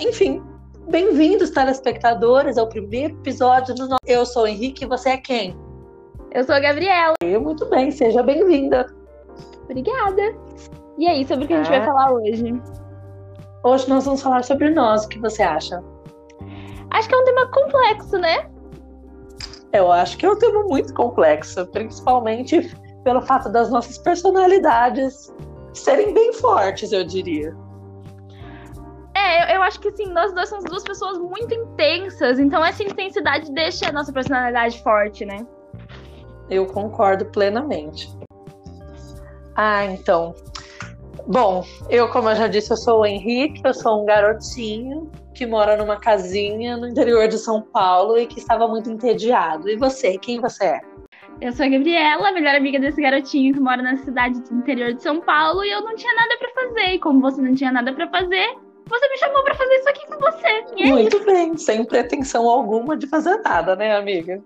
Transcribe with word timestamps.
enfim, 0.00 0.42
bem-vindos, 0.88 1.50
telespectadores, 1.50 2.56
ao 2.56 2.68
primeiro 2.68 3.14
episódio 3.18 3.74
do 3.74 3.82
nosso. 3.88 4.00
Eu 4.06 4.24
sou 4.24 4.44
o 4.44 4.46
Henrique 4.46 4.84
e 4.84 4.88
você 4.88 5.10
é 5.10 5.16
quem? 5.16 5.56
Eu 6.32 6.44
sou 6.44 6.54
a 6.54 6.60
Gabriela. 6.60 7.14
Eu, 7.22 7.40
muito 7.40 7.66
bem, 7.66 7.90
seja 7.90 8.22
bem-vinda. 8.22 8.86
Obrigada. 9.64 10.22
E 10.98 11.06
aí, 11.06 11.26
sobre 11.26 11.44
o 11.44 11.48
que 11.48 11.54
a 11.54 11.56
gente 11.58 11.68
vai 11.68 11.80
É. 11.80 11.84
falar 11.84 12.12
hoje? 12.12 12.60
Hoje 13.62 13.88
nós 13.88 14.04
vamos 14.04 14.22
falar 14.22 14.42
sobre 14.44 14.70
nós, 14.70 15.04
o 15.04 15.08
que 15.08 15.18
você 15.18 15.42
acha? 15.42 15.82
Acho 16.90 17.08
que 17.08 17.14
é 17.14 17.18
um 17.18 17.24
tema 17.24 17.46
complexo, 17.50 18.18
né? 18.18 18.50
Eu 19.72 19.92
acho 19.92 20.16
que 20.16 20.26
é 20.26 20.30
um 20.30 20.38
tema 20.38 20.64
muito 20.64 20.92
complexo, 20.94 21.64
principalmente 21.66 22.74
pelo 23.04 23.22
fato 23.22 23.48
das 23.50 23.70
nossas 23.70 23.98
personalidades 23.98 25.32
serem 25.72 26.12
bem 26.12 26.32
fortes, 26.32 26.90
eu 26.90 27.04
diria. 27.04 27.54
É, 29.20 29.42
eu, 29.42 29.56
eu 29.56 29.62
acho 29.62 29.78
que 29.78 29.88
assim, 29.88 30.06
nós 30.06 30.32
dois 30.32 30.48
somos 30.48 30.64
duas 30.64 30.82
pessoas 30.82 31.18
muito 31.18 31.52
intensas, 31.54 32.38
então 32.38 32.64
essa 32.64 32.82
intensidade 32.82 33.52
deixa 33.52 33.88
a 33.88 33.92
nossa 33.92 34.10
personalidade 34.12 34.82
forte, 34.82 35.26
né? 35.26 35.46
Eu 36.48 36.66
concordo 36.66 37.26
plenamente. 37.26 38.10
Ah, 39.54 39.84
então. 39.84 40.34
Bom, 41.26 41.62
eu, 41.90 42.08
como 42.08 42.30
eu 42.30 42.34
já 42.34 42.48
disse, 42.48 42.72
eu 42.72 42.76
sou 42.78 43.00
o 43.00 43.06
Henrique, 43.06 43.60
eu 43.62 43.74
sou 43.74 44.02
um 44.02 44.06
garotinho 44.06 45.10
que 45.34 45.46
mora 45.46 45.76
numa 45.76 45.96
casinha 45.96 46.76
no 46.76 46.88
interior 46.88 47.28
de 47.28 47.36
São 47.36 47.60
Paulo 47.60 48.18
e 48.18 48.26
que 48.26 48.38
estava 48.38 48.66
muito 48.66 48.90
entediado. 48.90 49.68
E 49.68 49.76
você, 49.76 50.16
quem 50.18 50.40
você 50.40 50.64
é? 50.64 50.80
Eu 51.40 51.52
sou 51.52 51.66
a 51.66 51.68
Gabriela, 51.68 52.28
a 52.28 52.32
melhor 52.32 52.54
amiga 52.54 52.78
desse 52.78 53.00
garotinho 53.00 53.54
que 53.54 53.60
mora 53.60 53.82
na 53.82 53.96
cidade 53.98 54.40
do 54.42 54.54
interior 54.54 54.94
de 54.94 55.02
São 55.02 55.20
Paulo, 55.20 55.62
e 55.62 55.70
eu 55.70 55.82
não 55.82 55.94
tinha 55.94 56.14
nada 56.14 56.36
pra 56.38 56.50
fazer. 56.62 56.94
E 56.94 56.98
como 56.98 57.20
você 57.20 57.40
não 57.40 57.54
tinha 57.54 57.70
nada 57.70 57.92
pra 57.92 58.08
fazer, 58.08 58.48
você 58.90 59.08
me 59.08 59.18
chamou 59.18 59.42
pra 59.44 59.54
fazer 59.54 59.74
isso 59.76 59.88
aqui 59.88 60.06
com 60.06 60.18
você. 60.18 60.64
E 60.76 60.82
é 60.82 60.86
Muito 60.86 61.24
bem, 61.24 61.56
sem 61.56 61.84
pretensão 61.84 62.48
alguma 62.48 62.96
de 62.96 63.06
fazer 63.06 63.36
nada, 63.38 63.76
né, 63.76 63.96
amiga? 63.96 64.42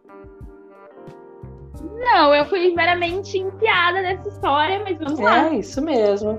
Não, 1.96 2.34
eu 2.34 2.44
fui 2.44 2.74
meramente 2.74 3.38
enfiada 3.38 4.02
nessa 4.02 4.28
história, 4.28 4.80
mas 4.84 4.98
vamos 4.98 5.18
lá. 5.18 5.48
É 5.48 5.56
isso 5.56 5.80
mesmo. 5.82 6.38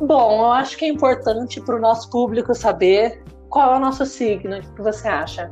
Bom, 0.00 0.40
eu 0.40 0.52
acho 0.52 0.76
que 0.76 0.84
é 0.84 0.88
importante 0.88 1.60
para 1.60 1.76
o 1.76 1.80
nosso 1.80 2.10
público 2.10 2.54
saber 2.54 3.22
qual 3.48 3.74
é 3.74 3.76
o 3.76 3.80
nosso 3.80 4.04
signo. 4.04 4.58
O 4.58 4.74
que 4.74 4.82
você 4.82 5.06
acha? 5.06 5.50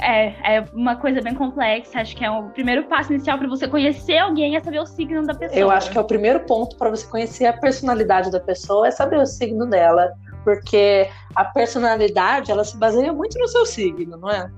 É, 0.00 0.56
é 0.56 0.64
uma 0.72 0.96
coisa 0.96 1.20
bem 1.20 1.34
complexa. 1.34 2.00
Acho 2.00 2.16
que 2.16 2.24
é 2.24 2.30
o 2.30 2.50
primeiro 2.50 2.84
passo 2.84 3.12
inicial 3.12 3.38
pra 3.38 3.48
você 3.48 3.68
conhecer 3.68 4.18
alguém 4.18 4.56
é 4.56 4.60
saber 4.60 4.80
o 4.80 4.86
signo 4.86 5.24
da 5.24 5.34
pessoa. 5.34 5.58
Eu 5.58 5.70
acho 5.70 5.90
que 5.90 5.98
é 5.98 6.00
o 6.00 6.04
primeiro 6.04 6.40
ponto 6.40 6.76
para 6.76 6.90
você 6.90 7.06
conhecer 7.06 7.46
a 7.46 7.52
personalidade 7.52 8.30
da 8.30 8.40
pessoa 8.40 8.88
é 8.88 8.90
saber 8.90 9.18
o 9.18 9.26
signo 9.26 9.66
dela, 9.66 10.12
porque 10.42 11.08
a 11.34 11.44
personalidade 11.44 12.50
ela 12.50 12.64
se 12.64 12.76
baseia 12.76 13.12
muito 13.12 13.38
no 13.38 13.48
seu 13.48 13.64
signo, 13.64 14.16
não 14.16 14.30
é? 14.30 14.50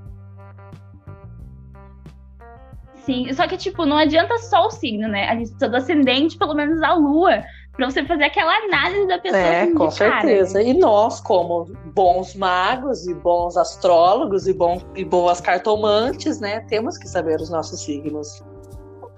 Sim, 3.07 3.33
só 3.33 3.47
que, 3.47 3.57
tipo, 3.57 3.87
não 3.87 3.97
adianta 3.97 4.37
só 4.39 4.67
o 4.67 4.71
signo, 4.71 5.07
né? 5.07 5.29
A 5.29 5.37
gente 5.37 5.51
precisa 5.51 5.69
do 5.69 5.77
ascendente, 5.77 6.37
pelo 6.37 6.55
menos 6.55 6.83
a 6.83 6.93
lua, 6.95 7.45
pra 7.77 7.91
você 7.91 8.05
fazer 8.05 8.25
aquela 8.25 8.53
análise 8.65 9.07
da 9.07 9.19
pessoa. 9.19 9.41
É, 9.41 9.63
assim, 9.63 9.75
com 9.75 9.89
cara, 9.91 9.91
certeza. 9.91 10.59
né? 10.59 10.65
E 10.65 10.75
nós, 10.75 11.21
como 11.21 11.67
bons 11.95 12.35
magos 12.35 13.07
e 13.07 13.15
bons 13.15 13.57
astrólogos 13.57 14.49
e, 14.49 14.53
bom, 14.53 14.81
e 14.95 15.05
boas 15.05 15.41
cartomantes, 15.41 16.41
né, 16.41 16.61
temos 16.69 16.99
que 16.99 17.09
saber 17.09 17.41
os 17.41 17.51
nossos 17.51 17.81
signos. 17.81 18.43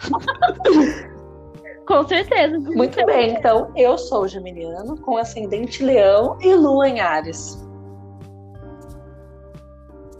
Com 1.86 2.06
certeza. 2.06 2.58
Muito 2.58 3.06
bem, 3.06 3.30
então 3.30 3.72
eu 3.74 3.96
sou 3.96 4.28
geminiano 4.28 5.00
com 5.00 5.16
ascendente 5.16 5.82
leão 5.82 6.36
e 6.38 6.54
lua 6.54 6.86
em 6.86 7.00
Ares. 7.00 7.66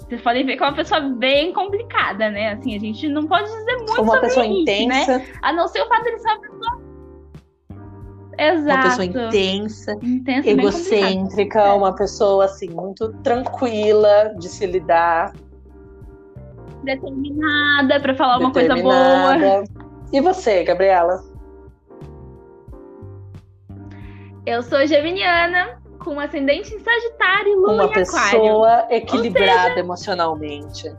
Vocês 0.09 0.23
podem 0.23 0.47
ver 0.47 0.57
que 0.57 0.62
é 0.62 0.67
uma 0.67 0.75
pessoa 0.75 1.01
bem 1.01 1.53
complicada, 1.53 2.31
né? 2.31 2.53
Assim, 2.53 2.75
a 2.75 2.81
gente 2.81 3.07
não 3.09 3.27
pode 3.27 3.45
dizer 3.45 3.77
muito 3.77 4.01
uma 4.01 4.19
pessoa 4.19 4.47
né? 4.47 4.53
intensa, 4.53 5.23
A 5.43 5.53
não 5.53 5.69
ser 5.69 5.83
o 5.83 5.89
fato 5.89 6.05
de 6.05 6.19
ser 6.19 6.29
uma 6.29 6.41
pessoa. 6.41 6.78
Exato. 8.38 8.69
uma 8.71 8.82
pessoa 8.82 9.04
intensa, 9.04 9.93
Intensa, 10.03 10.49
egocêntrica, 10.49 11.19
complicada. 11.28 11.75
uma 11.75 11.94
pessoa 11.94 12.44
assim 12.44 12.71
muito 12.71 13.12
tranquila 13.22 14.34
de 14.38 14.49
se 14.49 14.65
lidar, 14.66 15.32
Determinada 16.84 18.00
pra 18.00 18.15
falar 18.15 18.38
uma 18.38 18.53
coisa 18.53 18.76
boa. 18.76 19.65
E 20.12 20.21
você, 20.21 20.62
Gabriela? 20.62 21.22
Eu 24.47 24.62
sou 24.62 24.87
geminiana, 24.87 25.78
com 25.99 26.19
ascendente 26.19 26.72
em 26.72 26.78
Sagitário 26.78 27.53
e 27.53 27.56
lua 27.56 27.72
Uma 27.72 27.82
em 27.82 27.87
Aquário. 27.87 28.06
pessoa 28.06 28.87
equilibrada 28.91 29.81
emocionalmente. 29.81 30.91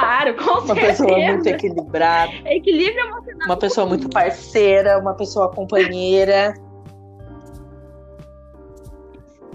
Claro, 0.00 0.34
com 0.36 0.50
Uma 0.64 0.74
pessoa 0.74 1.08
certeza. 1.08 1.32
muito 1.32 1.46
equilibrada, 1.46 2.32
Equilíbrio 2.46 3.00
emocional. 3.06 3.46
uma 3.46 3.56
pessoa 3.56 3.86
muito 3.86 4.08
parceira, 4.08 4.98
uma 4.98 5.14
pessoa 5.14 5.48
companheira. 5.50 6.54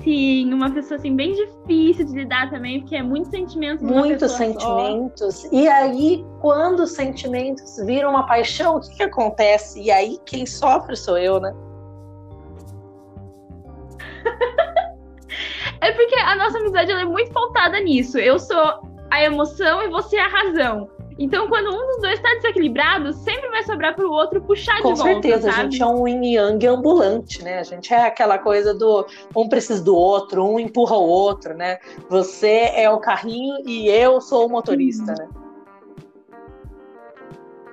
Sim, 0.04 0.52
uma 0.52 0.72
pessoa 0.72 0.98
assim 0.98 1.16
bem 1.16 1.34
difícil 1.34 2.06
de 2.08 2.14
lidar 2.14 2.50
também, 2.50 2.80
porque 2.80 2.96
é 2.96 3.04
muito 3.04 3.30
sentimento 3.30 3.84
muitos 3.84 4.32
pessoa 4.34 4.54
só. 4.60 4.60
sentimentos. 4.88 5.44
E 5.52 5.68
aí, 5.68 6.26
quando 6.40 6.80
os 6.82 6.92
sentimentos 6.94 7.78
viram 7.86 8.10
uma 8.10 8.26
paixão, 8.26 8.78
o 8.78 8.82
que, 8.82 8.96
que 8.96 9.04
acontece? 9.04 9.80
E 9.80 9.92
aí, 9.92 10.18
quem 10.26 10.46
sofre 10.48 10.96
sou 10.96 11.18
eu, 11.18 11.40
né? 11.40 11.54
É 15.84 15.92
porque 15.94 16.14
a 16.16 16.36
nossa 16.36 16.60
amizade 16.60 16.92
é 16.92 17.04
muito 17.06 17.32
pautada 17.32 17.80
nisso. 17.80 18.20
Eu 18.20 18.38
sou 18.38 18.91
a 19.12 19.24
emoção 19.24 19.84
e 19.84 19.90
você 19.90 20.18
a 20.18 20.28
razão. 20.28 20.90
Então, 21.20 21.48
quando 21.50 21.70
um 21.70 21.88
dos 21.88 22.02
dois 22.02 22.14
está 22.14 22.34
desequilibrado, 22.36 23.14
sempre 23.14 23.50
vai 23.50 23.62
sobrar 23.64 23.94
pro 23.94 24.10
outro 24.10 24.42
puxar 24.42 24.82
Com 24.82 24.94
de 24.94 25.00
volta, 25.02 25.14
certeza, 25.14 25.50
a 25.50 25.54
sabe? 25.54 25.72
gente 25.72 25.84
é 25.84 25.86
um 25.86 26.08
yin 26.08 26.34
yang 26.34 26.66
ambulante, 26.66 27.44
né? 27.44 27.60
A 27.60 27.64
gente 27.64 27.94
é 27.94 28.06
aquela 28.06 28.40
coisa 28.40 28.74
do 28.74 29.06
um 29.36 29.48
precisa 29.48 29.84
do 29.84 29.96
outro, 29.96 30.44
um 30.44 30.60
empurra 30.60 30.96
o 30.96 31.06
outro, 31.06 31.54
né? 31.54 31.78
Você 32.10 32.72
é 32.74 32.90
o 32.90 32.98
carrinho 33.00 33.58
e 33.68 33.88
eu 33.90 34.20
sou 34.22 34.48
o 34.48 34.50
motorista, 34.50 35.14
né? 35.14 35.30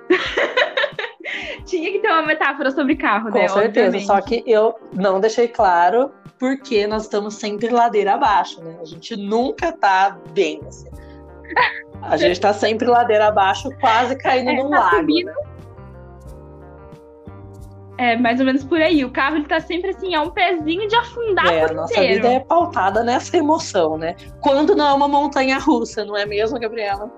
Tinha 1.65 1.91
que 1.91 1.99
ter 1.99 2.07
uma 2.07 2.23
metáfora 2.23 2.71
sobre 2.71 2.95
carro, 2.95 3.29
né? 3.29 3.47
Com 3.47 3.53
certeza. 3.55 3.87
Obviamente. 3.87 4.05
Só 4.05 4.21
que 4.21 4.43
eu 4.45 4.75
não 4.93 5.19
deixei 5.19 5.47
claro 5.47 6.11
porque 6.37 6.85
nós 6.85 7.03
estamos 7.03 7.35
sempre 7.35 7.69
ladeira 7.69 8.13
abaixo, 8.13 8.61
né? 8.61 8.77
A 8.81 8.85
gente 8.85 9.15
nunca 9.15 9.71
tá 9.71 10.17
bem, 10.33 10.61
assim. 10.67 10.89
A 12.01 12.15
gente 12.17 12.39
tá 12.39 12.53
sempre 12.53 12.87
ladeira 12.87 13.27
abaixo, 13.27 13.69
quase 13.79 14.15
caindo 14.17 14.49
É, 14.51 14.55
num 14.55 14.69
tá 14.69 14.79
lago. 14.79 14.95
subindo. 14.97 15.25
né? 15.27 15.33
É 17.97 18.15
mais 18.15 18.39
ou 18.39 18.45
menos 18.45 18.63
por 18.63 18.81
aí. 18.81 19.03
O 19.03 19.11
carro 19.11 19.35
ele 19.35 19.45
tá 19.45 19.59
sempre 19.59 19.89
assim, 19.89 20.15
é 20.15 20.19
um 20.21 20.29
pezinho 20.29 20.87
de 20.87 20.95
afundar 20.95 21.47
É, 21.47 21.65
a 21.65 21.73
nossa 21.73 21.93
inteiro. 21.93 22.15
vida 22.15 22.27
é 22.33 22.39
pautada 22.39 23.03
nessa 23.03 23.35
emoção, 23.35 23.97
né? 23.97 24.15
Quando 24.41 24.73
não 24.73 24.87
é 24.87 24.93
uma 24.93 25.07
montanha 25.07 25.57
russa, 25.59 26.05
não 26.05 26.15
é 26.15 26.25
mesmo, 26.25 26.57
Gabriela? 26.57 27.11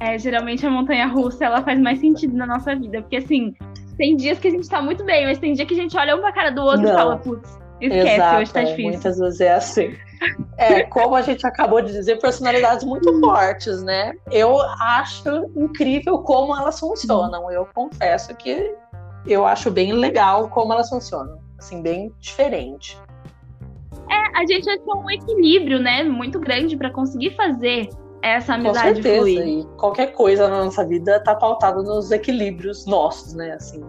É, 0.00 0.18
geralmente 0.18 0.66
a 0.66 0.70
montanha 0.70 1.06
russa 1.06 1.44
ela 1.44 1.62
faz 1.62 1.78
mais 1.78 2.00
sentido 2.00 2.34
na 2.34 2.46
nossa 2.46 2.74
vida. 2.74 3.02
Porque 3.02 3.16
assim, 3.18 3.54
tem 3.98 4.16
dias 4.16 4.38
que 4.38 4.48
a 4.48 4.50
gente 4.50 4.68
tá 4.68 4.80
muito 4.80 5.04
bem, 5.04 5.26
mas 5.26 5.38
tem 5.38 5.52
dia 5.52 5.66
que 5.66 5.74
a 5.74 5.76
gente 5.76 5.96
olha 5.96 6.16
um 6.16 6.20
pra 6.20 6.32
cara 6.32 6.50
do 6.50 6.62
outro 6.62 6.82
Não. 6.82 6.90
e 6.90 6.94
fala, 6.94 7.18
putz, 7.18 7.58
esquece, 7.86 8.14
Exato, 8.14 8.40
hoje 8.40 8.52
tá 8.52 8.60
é, 8.60 8.64
difícil. 8.64 8.90
muitas 8.90 9.18
vezes 9.18 9.40
é 9.40 9.54
assim. 9.54 9.96
É, 10.56 10.82
como 10.84 11.16
a 11.16 11.22
gente 11.22 11.44
acabou 11.46 11.82
de 11.82 11.92
dizer, 11.92 12.20
personalidades 12.20 12.84
muito 12.84 13.18
fortes, 13.20 13.82
né? 13.82 14.12
Eu 14.30 14.60
acho 14.60 15.50
incrível 15.56 16.18
como 16.18 16.56
elas 16.56 16.78
funcionam. 16.78 17.50
Eu 17.50 17.66
confesso 17.74 18.34
que 18.36 18.72
eu 19.26 19.44
acho 19.44 19.70
bem 19.70 19.92
legal 19.92 20.48
como 20.48 20.72
elas 20.72 20.88
funcionam. 20.88 21.40
Assim, 21.58 21.82
bem 21.82 22.12
diferente. 22.20 22.98
A 24.34 24.44
gente 24.46 24.68
achou 24.68 25.02
um 25.02 25.10
equilíbrio, 25.10 25.78
né, 25.78 26.02
muito 26.02 26.38
grande 26.40 26.76
pra 26.76 26.90
conseguir 26.90 27.36
fazer 27.36 27.88
essa 28.22 28.54
Com 28.54 28.68
amizade 28.68 28.94
certeza. 29.02 29.16
fluir. 29.18 29.40
E 29.40 29.66
qualquer 29.76 30.06
coisa 30.12 30.48
na 30.48 30.64
nossa 30.64 30.84
vida 30.84 31.20
tá 31.20 31.34
pautada 31.34 31.82
nos 31.82 32.10
equilíbrios 32.10 32.86
nossos, 32.86 33.34
né? 33.34 33.52
Assim, 33.52 33.84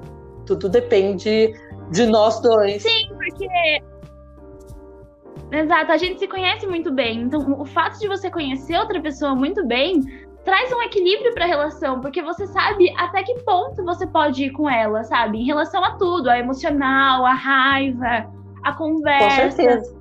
tudo 0.46 0.70
depende 0.70 1.54
de 1.92 2.06
nós 2.06 2.40
dois. 2.42 2.82
Sim, 2.84 3.08
porque. 3.10 3.48
Exato, 5.54 5.92
a 5.92 5.98
gente 5.98 6.20
se 6.20 6.28
conhece 6.28 6.66
muito 6.66 6.92
bem. 6.92 7.22
Então, 7.22 7.62
o 7.62 7.66
fato 7.66 8.00
de 8.00 8.08
você 8.08 8.30
conhecer 8.30 8.76
outra 8.78 9.00
pessoa 9.00 9.36
muito 9.36 9.66
bem 9.66 10.02
traz 10.44 10.74
um 10.74 10.82
equilíbrio 10.82 11.34
pra 11.34 11.46
relação, 11.46 12.02
porque 12.02 12.22
você 12.22 12.48
sabe 12.48 12.94
até 12.98 13.24
que 13.24 13.36
ponto 13.42 13.84
você 13.86 14.06
pode 14.06 14.46
ir 14.46 14.50
com 14.52 14.70
ela, 14.70 15.04
sabe? 15.04 15.38
Em 15.38 15.46
relação 15.46 15.84
a 15.84 15.92
tudo, 15.92 16.30
a 16.30 16.38
emocional, 16.38 17.26
a 17.26 17.34
raiva, 17.34 18.30
a 18.64 18.74
Com 18.74 18.96
conversa. 18.96 19.52
certeza. 19.52 19.96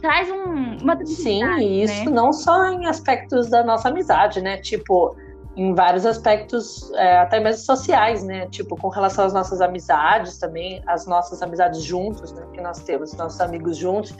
Traz 0.00 0.30
um, 0.30 0.76
uma 0.82 1.04
Sim, 1.04 1.44
e 1.58 1.82
isso 1.82 2.04
né? 2.04 2.10
não 2.10 2.32
só 2.32 2.66
em 2.70 2.86
aspectos 2.86 3.48
da 3.48 3.64
nossa 3.64 3.88
amizade, 3.88 4.40
né? 4.40 4.58
Tipo, 4.58 5.16
em 5.56 5.74
vários 5.74 6.04
aspectos, 6.04 6.92
é, 6.92 7.18
até 7.18 7.40
mesmo 7.40 7.64
sociais, 7.64 8.22
né? 8.22 8.46
Tipo, 8.46 8.76
com 8.76 8.88
relação 8.88 9.24
às 9.24 9.32
nossas 9.32 9.60
amizades 9.60 10.38
também, 10.38 10.82
as 10.86 11.06
nossas 11.06 11.42
amizades 11.42 11.82
juntos, 11.82 12.32
né? 12.32 12.44
Que 12.52 12.60
nós 12.60 12.80
temos, 12.80 13.14
nossos 13.14 13.40
amigos 13.40 13.76
juntos 13.76 14.14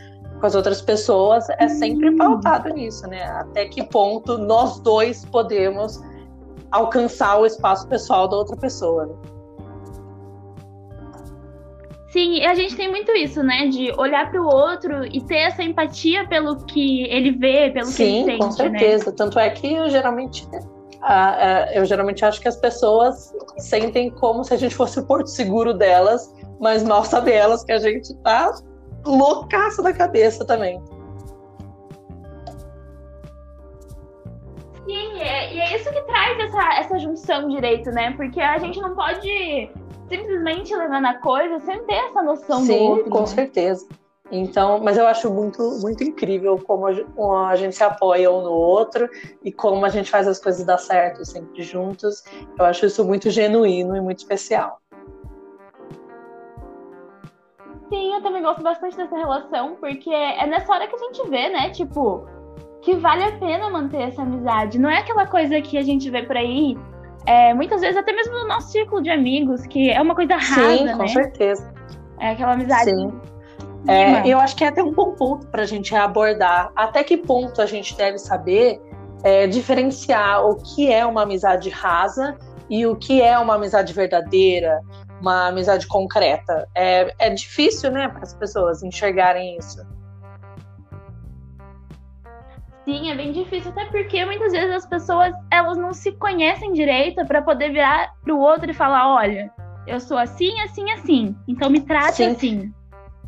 com 0.45 0.49
as 0.49 0.55
outras 0.55 0.83
pessoas, 0.83 1.49
é 1.59 1.69
sempre 1.69 2.11
uhum. 2.11 2.19
pautado 2.19 2.69
nisso, 2.69 3.07
né? 3.09 3.23
Até 3.23 3.65
que 3.65 3.83
ponto 3.83 4.37
nós 4.37 4.79
dois 4.79 5.25
podemos 5.25 6.03
alcançar 6.71 7.41
o 7.41 7.47
espaço 7.47 7.89
pessoal 7.89 8.29
da 8.29 8.37
outra 8.37 8.55
pessoa, 8.55 9.07
né? 9.07 9.15
Sim, 12.11 12.35
e 12.41 12.47
a 12.47 12.55
gente 12.55 12.77
tem 12.77 12.91
muito 12.91 13.11
isso, 13.13 13.43
né? 13.43 13.69
De 13.69 13.91
olhar 13.97 14.31
para 14.31 14.43
o 14.43 14.45
outro 14.45 15.07
e 15.07 15.19
ter 15.23 15.37
essa 15.37 15.63
empatia 15.63 16.29
pelo 16.29 16.63
que 16.67 17.05
ele 17.05 17.31
vê, 17.31 17.71
pelo 17.71 17.87
Sim, 17.87 17.95
que 17.95 18.03
ele 18.03 18.25
sente. 18.25 18.33
Sim, 18.33 18.39
com 18.39 18.45
né? 18.45 18.53
certeza. 18.53 19.11
Né? 19.11 19.17
Tanto 19.17 19.39
é 19.39 19.49
que 19.49 19.73
eu 19.73 19.89
geralmente, 19.89 20.47
eu 21.73 21.87
geralmente 21.87 22.23
acho 22.23 22.39
que 22.39 22.49
as 22.49 22.57
pessoas 22.57 23.33
sentem 23.57 24.11
como 24.11 24.45
se 24.45 24.53
a 24.53 24.59
gente 24.59 24.75
fosse 24.75 25.01
o 25.01 25.07
porto 25.07 25.29
seguro 25.29 25.73
delas, 25.73 26.35
mas 26.61 26.85
mal 26.85 27.03
sabe 27.03 27.33
elas 27.33 27.65
que 27.65 27.73
a 27.73 27.79
gente 27.79 28.15
tá 28.17 28.53
loucaço 29.05 29.83
da 29.83 29.93
cabeça 29.93 30.45
também. 30.45 30.83
Sim, 34.87 35.21
é, 35.21 35.55
e 35.55 35.61
é 35.61 35.77
isso 35.77 35.91
que 35.91 36.03
traz 36.03 36.39
essa, 36.39 36.75
essa 36.75 36.99
junção 36.99 37.49
direito, 37.49 37.91
né? 37.91 38.13
Porque 38.13 38.41
a 38.41 38.59
gente 38.59 38.81
não 38.81 38.95
pode 38.95 39.71
simplesmente 40.09 40.75
levando 40.77 41.07
a 41.07 41.15
coisa 41.15 41.59
sem 41.61 41.83
ter 41.85 41.95
essa 41.95 42.23
noção 42.23 42.61
Sim, 42.61 42.79
do 42.79 42.85
outro. 42.85 43.11
com 43.11 43.21
né? 43.21 43.27
certeza. 43.27 43.87
Então, 44.31 44.81
mas 44.83 44.97
eu 44.97 45.07
acho 45.07 45.31
muito, 45.31 45.63
muito 45.81 46.03
incrível 46.03 46.59
como 46.59 46.87
a, 46.87 47.57
gente 47.57 47.77
se 47.77 47.85
apoia 47.85 48.31
um 48.31 48.43
no 48.43 48.53
outro 48.53 49.09
e 49.45 49.53
como 49.53 49.85
a 49.85 49.91
gente 49.91 50.11
faz 50.11 50.27
as 50.27 50.41
coisas 50.41 50.65
dar 50.65 50.79
certo 50.79 51.25
sempre 51.25 51.63
juntos. 51.63 52.25
Eu 52.59 52.65
acho 52.65 52.87
isso 52.87 53.05
muito 53.05 53.31
genuíno 53.31 53.95
e 53.97 54.01
muito 54.01 54.19
especial. 54.19 54.81
Sim, 57.89 58.15
eu 58.15 58.23
também 58.23 58.43
gosto 58.43 58.63
bastante 58.63 58.97
dessa 58.97 59.17
relação, 59.17 59.77
porque 59.77 60.11
é 60.11 60.47
nessa 60.47 60.73
hora 60.73 60.87
que 60.87 60.95
a 60.95 60.99
gente 60.99 61.29
vê, 61.29 61.49
né? 61.51 61.71
Tipo, 61.71 62.27
que 62.83 62.95
vale 62.95 63.25
a 63.25 63.33
pena 63.39 63.71
manter 63.71 64.09
essa 64.09 64.23
amizade. 64.23 64.79
Não 64.79 64.91
é 64.91 64.99
aquela 64.99 65.27
coisa 65.27 65.61
que 65.61 65.77
a 65.77 65.83
gente 65.83 66.11
vê 66.11 66.23
por 66.23 66.37
aí 66.37 66.77
é, 67.27 67.55
muitas 67.55 67.81
vezes 67.81 67.97
até 67.97 68.13
mesmo 68.13 68.35
no 68.35 68.47
nosso 68.47 68.71
círculo 68.71 69.03
de 69.03 69.11
amigos, 69.11 69.67
que 69.67 69.91
é 69.91 70.01
uma 70.01 70.15
coisa 70.15 70.35
rasa, 70.35 70.77
Sim, 70.77 70.89
com 70.93 70.99
né? 70.99 71.09
certeza. 71.09 71.73
É 72.21 72.31
aquela 72.31 72.53
amizade. 72.53 72.91
Sim. 72.91 73.21
É, 73.89 74.27
eu 74.27 74.39
acho 74.39 74.57
que 74.57 74.65
é 74.65 74.69
até 74.69 74.83
um 74.83 74.93
bom 74.93 75.13
ponto 75.13 75.47
para 75.49 75.63
a 75.63 75.67
gente 75.67 75.95
abordar. 75.95 76.71
Até 76.75 77.03
que 77.03 77.17
ponto 77.17 77.61
a 77.61 77.67
gente 77.67 77.97
deve 77.97 78.19
saber 78.19 78.81
é, 79.23 79.47
diferenciar 79.47 80.45
o 80.45 80.57
que 80.57 80.91
é 80.91 81.05
uma 81.05 81.23
amizade 81.23 81.69
rasa 81.71 82.37
e 82.69 82.87
o 82.87 82.97
que 82.97 83.21
é 83.21 83.39
uma 83.39 83.55
amizade 83.55 83.93
verdadeira, 83.93 84.81
uma 85.25 85.49
amizade 85.49 85.87
concreta. 85.87 86.69
É, 86.75 87.15
é 87.19 87.31
difícil, 87.31 87.91
né, 87.91 88.09
para 88.09 88.23
as 88.23 88.35
pessoas 88.35 88.83
enxergarem 88.83 89.57
isso. 89.57 89.83
Sim, 92.85 93.11
é 93.11 93.17
bem 93.17 93.33
difícil, 93.33 93.71
até 93.71 93.87
porque 93.87 94.23
muitas 94.27 94.53
vezes 94.53 94.71
as 94.71 94.87
pessoas 94.87 95.33
elas 95.51 95.79
não 95.79 95.95
se 95.95 96.13
conhecem 96.13 96.75
direito 96.75 97.25
para 97.27 97.41
poder 97.41 97.73
virar 97.73 98.13
pro 98.23 98.39
outro 98.39 98.71
e 98.71 98.75
falar, 98.75 99.15
olha, 99.15 99.51
eu 99.87 99.99
sou 99.99 100.19
assim, 100.19 100.61
assim, 100.61 100.91
assim, 100.91 101.35
então 101.49 101.71
me 101.71 101.81
trate 101.81 102.17
Sim. 102.17 102.27
assim. 102.27 102.75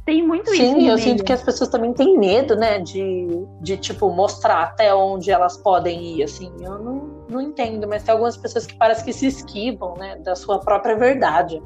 Tem 0.05 0.25
muito 0.25 0.51
Sim, 0.51 0.63
isso. 0.63 0.63
Sim, 0.63 0.89
eu 0.89 0.95
meio. 0.95 0.99
sinto 0.99 1.25
que 1.25 1.33
as 1.33 1.43
pessoas 1.43 1.69
também 1.69 1.93
têm 1.93 2.17
medo, 2.17 2.55
né, 2.55 2.79
de, 2.79 3.27
de 3.63 3.77
tipo 3.77 4.09
mostrar 4.11 4.63
até 4.63 4.95
onde 4.95 5.31
elas 5.33 5.57
podem 5.57 6.01
ir, 6.17 6.23
assim. 6.23 6.53
Eu 6.61 6.79
não, 6.79 7.25
não 7.29 7.41
entendo, 7.41 7.89
mas 7.89 8.05
tem 8.05 8.13
algumas 8.13 8.37
pessoas 8.37 8.67
que 8.67 8.75
parece 8.77 9.05
que 9.05 9.13
se 9.13 9.27
esquivam, 9.27 9.95
né, 9.95 10.17
da 10.17 10.37
sua 10.37 10.61
própria 10.61 10.97
verdade. 10.97 11.61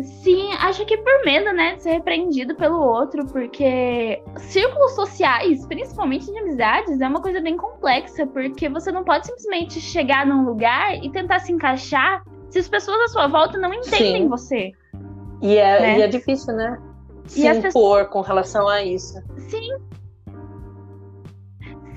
Sim, 0.00 0.52
acho 0.54 0.86
que 0.86 0.96
por 0.96 1.24
medo, 1.24 1.52
né, 1.52 1.76
de 1.76 1.82
ser 1.82 1.90
repreendido 1.92 2.54
pelo 2.54 2.80
outro, 2.80 3.26
porque 3.26 4.22
círculos 4.38 4.92
sociais, 4.92 5.66
principalmente 5.66 6.26
de 6.26 6.38
amizades, 6.38 7.00
é 7.00 7.06
uma 7.06 7.20
coisa 7.20 7.40
bem 7.40 7.56
complexa, 7.56 8.26
porque 8.26 8.68
você 8.68 8.90
não 8.90 9.04
pode 9.04 9.26
simplesmente 9.26 9.80
chegar 9.80 10.26
num 10.26 10.44
lugar 10.44 10.96
e 11.04 11.10
tentar 11.10 11.40
se 11.40 11.52
encaixar 11.52 12.24
se 12.48 12.58
as 12.58 12.68
pessoas 12.68 13.00
à 13.02 13.08
sua 13.08 13.26
volta 13.26 13.58
não 13.58 13.72
entendem 13.72 14.22
Sim. 14.22 14.28
você. 14.28 14.72
E 15.42 15.56
é, 15.56 15.80
né? 15.80 15.98
e 15.98 16.02
é 16.02 16.08
difícil, 16.08 16.54
né? 16.54 16.78
Se 17.26 17.42
e 17.42 17.46
impor 17.46 17.62
pessoas... 17.62 18.08
com 18.08 18.20
relação 18.20 18.68
a 18.68 18.82
isso. 18.82 19.20
Sim, 19.48 19.68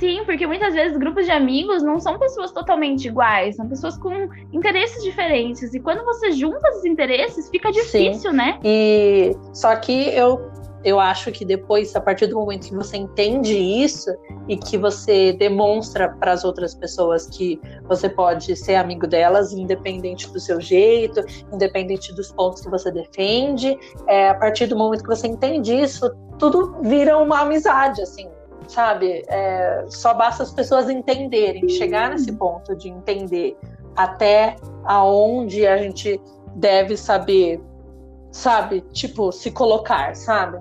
Sim, 0.06 0.24
porque 0.24 0.46
muitas 0.46 0.76
vezes 0.76 0.96
grupos 0.98 1.26
de 1.26 1.32
amigos 1.32 1.82
não 1.82 2.00
são 2.00 2.20
pessoas 2.20 2.52
totalmente 2.52 3.08
iguais, 3.08 3.56
são 3.56 3.68
pessoas 3.68 3.98
com 3.98 4.30
interesses 4.54 5.04
diferentes. 5.04 5.74
E 5.74 5.80
quando 5.80 6.06
você 6.06 6.32
junta 6.32 6.68
esses 6.70 6.86
interesses, 6.86 7.50
fica 7.50 7.72
difícil, 7.72 8.30
Sim. 8.30 8.38
né? 8.38 8.60
E 8.64 9.36
só 9.52 9.76
que 9.76 10.10
eu 10.10 10.52
eu 10.84 11.00
acho 11.00 11.32
que 11.32 11.44
depois, 11.44 11.96
a 11.96 12.00
partir 12.00 12.28
do 12.28 12.36
momento 12.36 12.68
que 12.68 12.76
você 12.76 12.96
entende 12.96 13.58
isso 13.58 14.16
e 14.48 14.56
que 14.56 14.78
você 14.78 15.34
demonstra 15.34 16.10
para 16.10 16.32
as 16.32 16.46
outras 16.46 16.76
pessoas 16.76 17.26
que 17.26 17.60
você 17.90 18.08
pode 18.08 18.56
ser 18.56 18.76
amigo 18.76 19.08
delas, 19.08 19.52
independente 19.52 20.32
do 20.32 20.40
seu 20.40 20.62
jeito, 20.62 21.22
independente 21.52 22.14
dos 22.14 22.32
pontos 22.32 22.62
que 22.62 22.70
você 22.70 22.92
defende, 22.92 23.76
é, 24.08 24.30
a 24.30 24.36
partir 24.36 24.68
do 24.68 24.76
momento 24.76 25.02
que 25.02 25.10
você 25.10 25.26
entende 25.26 25.74
isso, 25.74 26.08
tudo 26.38 26.76
vira 26.84 27.18
uma 27.18 27.40
amizade, 27.40 28.04
assim 28.04 28.30
sabe? 28.68 29.24
É, 29.28 29.86
só 29.90 30.14
basta 30.14 30.44
as 30.44 30.52
pessoas 30.52 30.90
entenderem, 30.90 31.68
chegar 31.70 32.10
nesse 32.10 32.32
ponto 32.34 32.76
de 32.76 32.90
entender 32.90 33.58
até 33.96 34.56
aonde 34.84 35.66
a 35.66 35.78
gente 35.78 36.20
deve 36.56 36.98
saber, 36.98 37.62
sabe? 38.32 38.82
Tipo, 38.92 39.32
se 39.32 39.52
colocar, 39.52 40.16
sabe? 40.16 40.60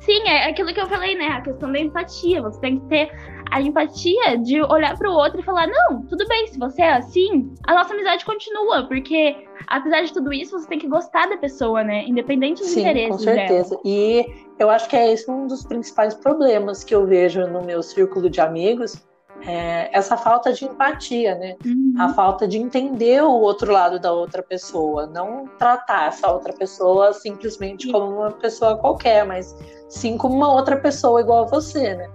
Sim, 0.00 0.28
é 0.28 0.50
aquilo 0.50 0.72
que 0.72 0.80
eu 0.80 0.86
falei, 0.86 1.14
né? 1.14 1.28
A 1.28 1.40
questão 1.40 1.72
da 1.72 1.78
empatia. 1.78 2.42
Você 2.42 2.60
tem 2.60 2.78
que 2.78 2.86
ter 2.86 3.10
a 3.50 3.60
empatia 3.60 4.38
de 4.38 4.60
olhar 4.62 4.96
para 4.96 5.10
o 5.10 5.14
outro 5.14 5.40
e 5.40 5.42
falar: 5.42 5.66
não, 5.66 6.02
tudo 6.02 6.26
bem, 6.26 6.46
se 6.46 6.58
você 6.58 6.82
é 6.82 6.94
assim, 6.94 7.52
a 7.66 7.74
nossa 7.74 7.94
amizade 7.94 8.24
continua, 8.24 8.86
porque 8.86 9.36
apesar 9.66 10.02
de 10.02 10.12
tudo 10.12 10.32
isso, 10.32 10.58
você 10.58 10.68
tem 10.68 10.78
que 10.78 10.88
gostar 10.88 11.28
da 11.28 11.36
pessoa, 11.36 11.82
né? 11.82 12.04
Independente 12.06 12.62
dos 12.62 12.70
Sim, 12.70 12.80
interesses. 12.80 13.16
Com 13.16 13.18
certeza. 13.18 13.70
Dela. 13.70 13.82
E 13.84 14.26
eu 14.58 14.70
acho 14.70 14.88
que 14.88 14.96
é 14.96 15.12
esse 15.12 15.30
um 15.30 15.46
dos 15.46 15.64
principais 15.64 16.14
problemas 16.14 16.84
que 16.84 16.94
eu 16.94 17.06
vejo 17.06 17.46
no 17.46 17.62
meu 17.62 17.82
círculo 17.82 18.28
de 18.28 18.40
amigos. 18.40 19.04
É 19.46 19.90
essa 19.92 20.16
falta 20.16 20.52
de 20.52 20.64
empatia, 20.64 21.34
né? 21.34 21.56
Uhum. 21.66 21.94
A 21.98 22.14
falta 22.14 22.48
de 22.48 22.56
entender 22.56 23.22
o 23.22 23.32
outro 23.32 23.70
lado 23.70 23.98
da 23.98 24.10
outra 24.10 24.42
pessoa, 24.42 25.06
não 25.06 25.46
tratar 25.58 26.08
essa 26.08 26.30
outra 26.30 26.52
pessoa 26.52 27.12
simplesmente 27.12 27.90
como 27.92 28.20
uma 28.20 28.30
pessoa 28.30 28.78
qualquer, 28.78 29.26
mas 29.26 29.54
sim 29.88 30.16
como 30.16 30.34
uma 30.34 30.50
outra 30.50 30.76
pessoa 30.76 31.20
igual 31.20 31.44
a 31.44 31.46
você, 31.46 31.94
né? 31.94 32.08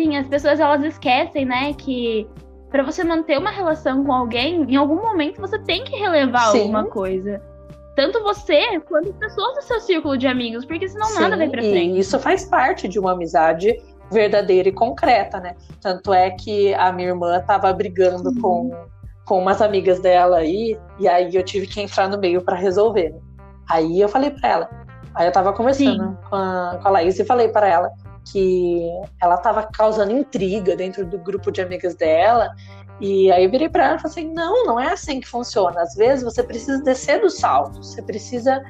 Sim, 0.00 0.16
as 0.16 0.26
pessoas 0.26 0.58
elas 0.58 0.82
esquecem, 0.82 1.44
né, 1.44 1.74
que 1.74 2.26
para 2.70 2.82
você 2.82 3.04
manter 3.04 3.36
uma 3.36 3.50
relação 3.50 4.02
com 4.02 4.12
alguém, 4.12 4.62
em 4.62 4.76
algum 4.76 4.96
momento 4.96 5.38
você 5.42 5.58
tem 5.58 5.84
que 5.84 5.94
relevar 5.94 6.52
sim. 6.52 6.60
alguma 6.60 6.84
coisa. 6.84 7.42
Tanto 7.94 8.22
você 8.22 8.80
quanto 8.80 9.10
as 9.10 9.16
pessoas 9.16 9.56
do 9.56 9.62
seu 9.62 9.78
círculo 9.80 10.16
de 10.16 10.26
amigos, 10.26 10.64
porque 10.64 10.88
senão 10.88 11.06
sim, 11.08 11.20
nada 11.20 11.36
vai 11.36 11.50
pra 11.50 11.60
frente. 11.60 11.96
E 11.96 11.98
isso 11.98 12.18
faz 12.18 12.46
parte 12.46 12.88
de 12.88 12.98
uma 12.98 13.12
amizade 13.12 13.78
verdadeira 14.10 14.70
e 14.70 14.72
concreta, 14.72 15.38
né? 15.38 15.54
Tanto 15.82 16.14
é 16.14 16.30
que 16.30 16.72
a 16.74 16.90
minha 16.92 17.08
irmã 17.08 17.38
tava 17.40 17.70
brigando 17.74 18.30
uhum. 18.30 18.40
com, 18.40 18.70
com 19.26 19.38
umas 19.38 19.60
amigas 19.60 20.00
dela 20.00 20.38
aí, 20.38 20.78
e 20.98 21.06
aí 21.06 21.34
eu 21.36 21.42
tive 21.42 21.66
que 21.66 21.78
entrar 21.78 22.08
no 22.08 22.16
meio 22.16 22.40
para 22.40 22.56
resolver. 22.56 23.14
Aí 23.68 24.00
eu 24.00 24.08
falei 24.08 24.30
para 24.30 24.48
ela, 24.48 24.70
aí 25.14 25.26
eu 25.26 25.32
tava 25.32 25.52
conversando 25.52 26.16
com 26.30 26.36
a, 26.36 26.78
com 26.80 26.88
a 26.88 26.90
Laís 26.90 27.18
e 27.18 27.24
falei 27.24 27.48
para 27.48 27.68
ela 27.68 27.90
que 28.24 28.82
ela 29.20 29.36
tava 29.38 29.62
causando 29.62 30.12
intriga 30.12 30.76
dentro 30.76 31.06
do 31.06 31.18
grupo 31.18 31.50
de 31.50 31.60
amigas 31.60 31.94
dela, 31.94 32.50
e 33.00 33.32
aí 33.32 33.44
eu 33.44 33.50
virei 33.50 33.68
para 33.68 33.86
ela 33.86 33.96
e 33.96 34.00
falei 34.00 34.10
assim: 34.10 34.32
não, 34.32 34.64
não 34.64 34.78
é 34.78 34.92
assim 34.92 35.20
que 35.20 35.28
funciona. 35.28 35.80
Às 35.80 35.94
vezes 35.94 36.22
você 36.22 36.42
precisa 36.42 36.82
descer 36.82 37.20
do 37.20 37.30
salto, 37.30 37.82
você 37.82 38.02
precisa 38.02 38.62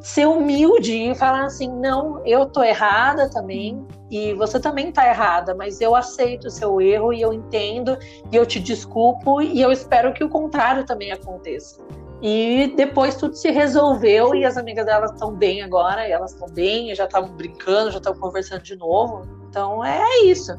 ser 0.00 0.26
humilde 0.26 0.94
e 0.94 1.14
falar 1.14 1.44
assim: 1.44 1.68
não, 1.68 2.24
eu 2.26 2.46
tô 2.46 2.62
errada 2.62 3.28
também 3.28 3.86
e 4.10 4.32
você 4.34 4.58
também 4.58 4.90
tá 4.90 5.06
errada, 5.06 5.54
mas 5.54 5.80
eu 5.80 5.94
aceito 5.94 6.46
o 6.46 6.50
seu 6.50 6.80
erro 6.80 7.12
e 7.12 7.20
eu 7.20 7.32
entendo 7.32 7.98
e 8.32 8.36
eu 8.36 8.46
te 8.46 8.58
desculpo 8.58 9.42
e 9.42 9.60
eu 9.60 9.70
espero 9.70 10.12
que 10.12 10.24
o 10.24 10.28
contrário 10.28 10.84
também 10.84 11.12
aconteça. 11.12 11.80
E 12.22 12.72
depois 12.76 13.14
tudo 13.16 13.34
se 13.34 13.50
resolveu 13.50 14.34
e 14.34 14.44
as 14.44 14.56
amigas 14.56 14.84
delas 14.84 15.10
estão 15.12 15.32
bem 15.32 15.62
agora, 15.62 16.06
e 16.06 16.12
elas 16.12 16.32
estão 16.32 16.48
bem, 16.48 16.94
já 16.94 17.04
estavam 17.04 17.30
brincando, 17.30 17.90
já 17.90 17.98
estão 17.98 18.14
conversando 18.14 18.62
de 18.62 18.76
novo. 18.76 19.22
Então 19.48 19.84
é 19.84 20.24
isso. 20.24 20.52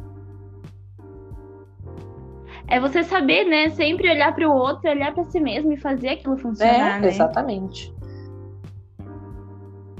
É 2.67 2.79
você 2.79 3.03
saber, 3.03 3.43
né? 3.43 3.69
Sempre 3.69 4.09
olhar 4.09 4.33
para 4.33 4.47
o 4.49 4.53
outro, 4.53 4.89
olhar 4.89 5.13
para 5.13 5.25
si 5.25 5.39
mesmo 5.39 5.73
e 5.73 5.77
fazer 5.77 6.09
aquilo 6.09 6.37
funcionar. 6.37 6.97
É, 6.97 7.01
né? 7.01 7.07
exatamente. 7.07 7.93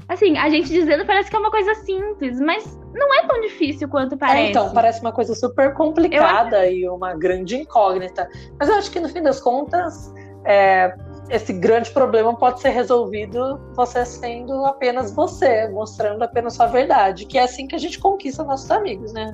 Assim, 0.08 0.36
a 0.36 0.48
gente 0.50 0.68
dizendo 0.68 1.06
parece 1.06 1.30
que 1.30 1.36
é 1.36 1.38
uma 1.38 1.50
coisa 1.50 1.74
simples, 1.74 2.40
mas 2.40 2.78
não 2.92 3.14
é 3.14 3.26
tão 3.26 3.40
difícil 3.40 3.88
quanto 3.88 4.16
parece. 4.16 4.38
É, 4.38 4.50
então, 4.50 4.72
parece 4.72 5.00
uma 5.00 5.12
coisa 5.12 5.34
super 5.34 5.72
complicada 5.74 6.66
e 6.68 6.88
uma 6.88 7.14
grande 7.14 7.56
incógnita. 7.56 8.28
Mas 8.58 8.68
eu 8.68 8.74
acho 8.76 8.90
que 8.90 9.00
no 9.00 9.08
fim 9.08 9.22
das 9.22 9.40
contas, 9.40 10.12
é, 10.44 10.94
esse 11.32 11.52
grande 11.54 11.90
problema 11.90 12.36
pode 12.36 12.60
ser 12.60 12.68
resolvido 12.68 13.58
você 13.74 14.04
sendo 14.04 14.66
apenas 14.66 15.14
você, 15.14 15.66
mostrando 15.70 16.22
apenas 16.22 16.54
sua 16.54 16.66
verdade, 16.66 17.24
que 17.24 17.38
é 17.38 17.44
assim 17.44 17.66
que 17.66 17.74
a 17.74 17.78
gente 17.78 17.98
conquista 17.98 18.44
nossos 18.44 18.70
amigos, 18.70 19.14
né? 19.14 19.32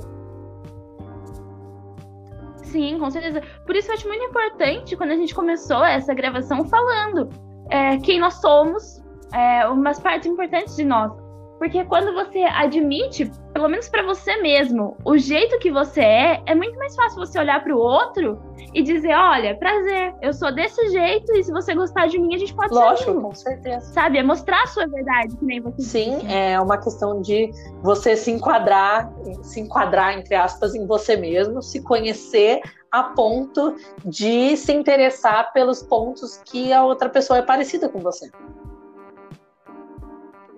Sim, 2.62 3.00
com 3.00 3.10
certeza. 3.10 3.42
Por 3.66 3.74
isso 3.74 3.90
eu 3.90 3.94
acho 3.94 4.06
muito 4.06 4.24
importante 4.24 4.96
quando 4.96 5.10
a 5.10 5.16
gente 5.16 5.34
começou 5.34 5.84
essa 5.84 6.14
gravação 6.14 6.64
falando 6.66 7.28
é, 7.68 7.96
quem 7.98 8.20
nós 8.20 8.34
somos, 8.34 9.02
é, 9.32 9.66
umas 9.66 9.98
partes 9.98 10.28
importantes 10.28 10.76
de 10.76 10.84
nós. 10.84 11.12
Porque 11.58 11.84
quando 11.84 12.14
você 12.14 12.38
admite, 12.44 13.30
pelo 13.52 13.68
menos 13.68 13.88
para 13.88 14.04
você 14.04 14.36
mesmo, 14.36 14.96
o 15.04 15.18
jeito 15.18 15.58
que 15.58 15.70
você 15.70 16.00
é, 16.00 16.42
é 16.46 16.54
muito 16.54 16.78
mais 16.78 16.94
fácil 16.94 17.18
você 17.18 17.38
olhar 17.38 17.62
para 17.62 17.74
o 17.74 17.78
outro 17.78 18.40
e 18.72 18.82
dizer: 18.82 19.12
olha, 19.14 19.56
prazer, 19.56 20.14
eu 20.22 20.32
sou 20.32 20.54
desse 20.54 20.88
jeito 20.90 21.32
e 21.32 21.42
se 21.42 21.50
você 21.50 21.74
gostar 21.74 22.06
de 22.06 22.18
mim, 22.18 22.34
a 22.34 22.38
gente 22.38 22.54
pode 22.54 22.72
Lógico, 22.72 22.98
ser. 22.98 23.10
Lógico, 23.10 23.28
com 23.28 23.34
certeza. 23.34 23.92
Sabe? 23.92 24.18
É 24.18 24.22
mostrar 24.22 24.62
a 24.62 24.66
sua 24.68 24.86
verdade, 24.86 25.36
que 25.36 25.44
nem 25.44 25.60
você 25.60 25.82
Sim, 25.82 26.18
disse. 26.18 26.32
é 26.32 26.60
uma 26.60 26.78
questão 26.78 27.20
de 27.20 27.50
você 27.82 28.16
se 28.16 28.30
enquadrar, 28.30 29.12
se 29.42 29.60
enquadrar, 29.60 30.16
entre 30.16 30.36
aspas, 30.36 30.74
em 30.76 30.86
você 30.86 31.16
mesmo, 31.16 31.60
se 31.60 31.82
conhecer 31.82 32.60
a 32.90 33.02
ponto 33.02 33.74
de 34.04 34.56
se 34.56 34.72
interessar 34.72 35.52
pelos 35.52 35.82
pontos 35.82 36.40
que 36.46 36.72
a 36.72 36.84
outra 36.84 37.08
pessoa 37.08 37.40
é 37.40 37.42
parecida 37.42 37.88
com 37.88 37.98
você. 37.98 38.30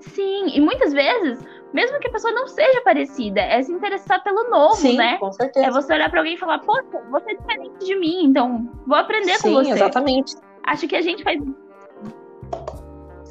Sim, 0.00 0.48
e 0.48 0.60
muitas 0.60 0.92
vezes, 0.92 1.38
mesmo 1.72 1.98
que 2.00 2.08
a 2.08 2.10
pessoa 2.10 2.32
não 2.32 2.46
seja 2.48 2.80
parecida, 2.82 3.40
é 3.40 3.62
se 3.62 3.72
interessar 3.72 4.22
pelo 4.22 4.48
novo, 4.50 4.76
Sim, 4.76 4.96
né? 4.96 5.18
Com 5.18 5.32
certeza. 5.32 5.66
É 5.66 5.70
você 5.70 5.92
olhar 5.92 6.10
para 6.10 6.20
alguém 6.20 6.34
e 6.34 6.38
falar, 6.38 6.58
poxa, 6.60 6.84
você 7.10 7.32
é 7.32 7.34
diferente 7.34 7.84
de 7.84 7.96
mim, 7.96 8.24
então 8.24 8.68
vou 8.86 8.96
aprender 8.96 9.36
Sim, 9.36 9.42
com 9.42 9.54
você. 9.54 9.64
Sim, 9.66 9.72
exatamente. 9.72 10.36
Acho 10.64 10.88
que 10.88 10.96
a 10.96 11.02
gente 11.02 11.22
faz. 11.22 11.40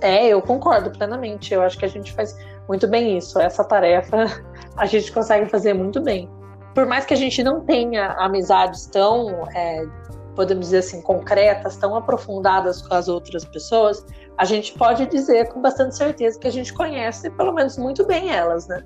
É, 0.02 0.28
eu 0.28 0.42
concordo 0.42 0.92
plenamente. 0.92 1.54
Eu 1.54 1.62
acho 1.62 1.78
que 1.78 1.86
a 1.86 1.90
gente 1.90 2.14
faz 2.14 2.36
muito 2.68 2.88
bem 2.88 3.18
isso. 3.18 3.40
Essa 3.40 3.64
tarefa 3.64 4.26
a 4.78 4.86
gente 4.86 5.12
consegue 5.12 5.50
fazer 5.50 5.74
muito 5.74 6.02
bem. 6.02 6.30
Por 6.74 6.86
mais 6.86 7.06
que 7.06 7.14
a 7.14 7.18
gente 7.18 7.44
não 7.44 7.62
tenha 7.62 8.14
amizades 8.14 8.86
tão, 8.88 9.48
é, 9.54 9.86
podemos 10.40 10.68
dizer 10.68 10.78
assim, 10.78 11.02
concretas, 11.02 11.76
tão 11.76 11.94
aprofundadas 11.98 12.82
com 12.82 12.94
as 12.94 13.10
outras 13.10 13.44
pessoas, 13.44 14.06
a 14.38 14.46
gente 14.46 14.74
pode 14.74 15.06
dizer 15.08 15.50
com 15.50 15.62
bastante 15.62 15.98
certeza 15.98 16.40
que 16.40 16.48
a 16.48 16.52
gente 16.52 16.74
conhece 16.74 17.30
pelo 17.32 17.52
menos 17.52 17.78
muito 17.78 18.08
bem 18.08 18.32
elas, 18.32 18.66
né? 18.66 18.82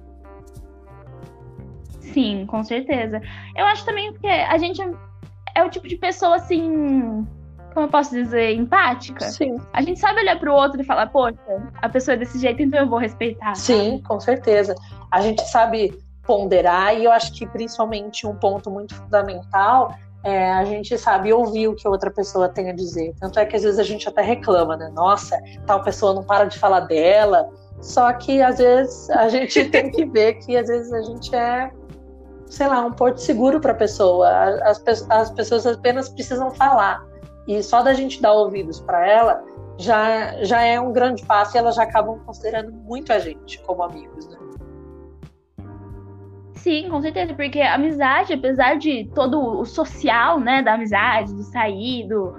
Sim, 2.00 2.48
com 2.48 2.64
certeza. 2.64 3.22
Eu 3.56 3.66
acho 3.68 3.86
também 3.86 4.12
porque 4.14 4.26
a 4.26 4.58
gente 4.58 4.82
é 5.54 5.64
o 5.64 5.70
tipo 5.70 5.88
de 5.88 5.96
pessoa 5.96 6.38
assim, 6.38 7.24
como 7.72 7.86
eu 7.86 7.90
posso 7.92 8.10
dizer, 8.10 8.56
empática. 8.56 9.30
Sim. 9.30 9.62
A 9.74 9.84
gente 9.84 10.00
sabe 10.00 10.22
olhar 10.22 10.40
para 10.40 10.52
o 10.52 10.56
outro 10.56 10.82
e 10.82 10.84
falar, 10.84 11.06
poxa, 11.06 11.38
a 11.84 11.88
pessoa 11.88 12.16
é 12.16 12.18
desse 12.18 12.40
jeito, 12.40 12.64
então 12.64 12.80
eu 12.80 12.90
vou 12.90 12.98
respeitar. 12.98 13.54
Sim, 13.54 14.02
com 14.08 14.20
certeza. 14.20 14.74
A 15.12 15.22
gente 15.22 15.44
sabe 15.50 15.96
ponderar 16.24 16.98
e 16.98 17.06
eu 17.06 17.12
acho 17.12 17.32
que 17.32 17.46
principalmente 17.46 18.26
um 18.26 18.34
ponto 18.34 18.72
muito 18.72 18.96
fundamental 18.96 19.94
é, 20.24 20.52
a 20.52 20.64
gente 20.64 20.98
sabe 20.98 21.34
ouvir 21.34 21.68
o 21.68 21.76
que 21.76 21.88
outra 21.88 22.10
pessoa 22.10 22.48
tem 22.48 22.70
a 22.70 22.74
dizer. 22.74 23.14
Tanto 23.20 23.40
é 23.40 23.46
que 23.46 23.56
às 23.56 23.64
vezes 23.64 23.80
a 23.80 23.84
gente 23.84 24.08
até 24.08 24.22
reclama, 24.22 24.78
né? 24.78 24.90
Nossa, 24.94 25.38
tal 25.66 25.84
pessoa 25.84 26.14
não 26.14 26.24
para 26.24 26.46
de 26.46 26.58
falar 26.58 26.82
dela. 26.82 27.50
Só 27.82 28.12
que 28.14 28.42
às 28.42 28.58
vezes 28.58 29.10
a 29.10 29.28
gente 29.28 29.66
tem 29.70 29.92
que 29.92 30.06
ver 30.06 30.36
que 30.36 30.56
às 30.56 30.68
vezes 30.68 30.94
a 30.94 31.02
gente 31.02 31.36
é, 31.36 31.70
sei 32.48 32.68
lá, 32.68 32.86
um 32.86 32.92
porto 32.92 33.18
seguro 33.18 33.60
para 33.60 33.74
a 33.74 33.76
pessoa. 33.76 34.30
As, 34.64 34.82
as 35.10 35.30
pessoas 35.32 35.68
apenas 35.68 36.08
precisam 36.08 36.52
falar. 36.52 37.06
E 37.46 37.62
só 37.62 37.82
da 37.82 37.94
gente 37.94 38.22
dar 38.22 38.32
ouvidos 38.32 38.80
para 38.80 39.06
ela 39.06 39.44
já, 39.78 40.42
já 40.44 40.62
é 40.62 40.80
um 40.80 40.94
grande 40.94 41.26
passo 41.26 41.58
e 41.58 41.60
elas 41.60 41.76
já 41.76 41.84
acabam 41.84 42.20
considerando 42.26 42.72
muito 42.72 43.12
a 43.12 43.20
gente 43.20 43.60
como 43.64 43.84
amigos, 43.84 44.28
né? 44.30 44.38
Sim, 46.64 46.88
com 46.90 47.02
certeza, 47.02 47.34
porque 47.34 47.60
a 47.60 47.76
amizade, 47.76 48.32
apesar 48.32 48.78
de 48.78 49.04
todo 49.14 49.60
o 49.60 49.66
social, 49.66 50.40
né, 50.40 50.62
da 50.62 50.76
amizade, 50.76 51.34
do 51.34 51.44
sair, 51.44 52.08
do 52.08 52.34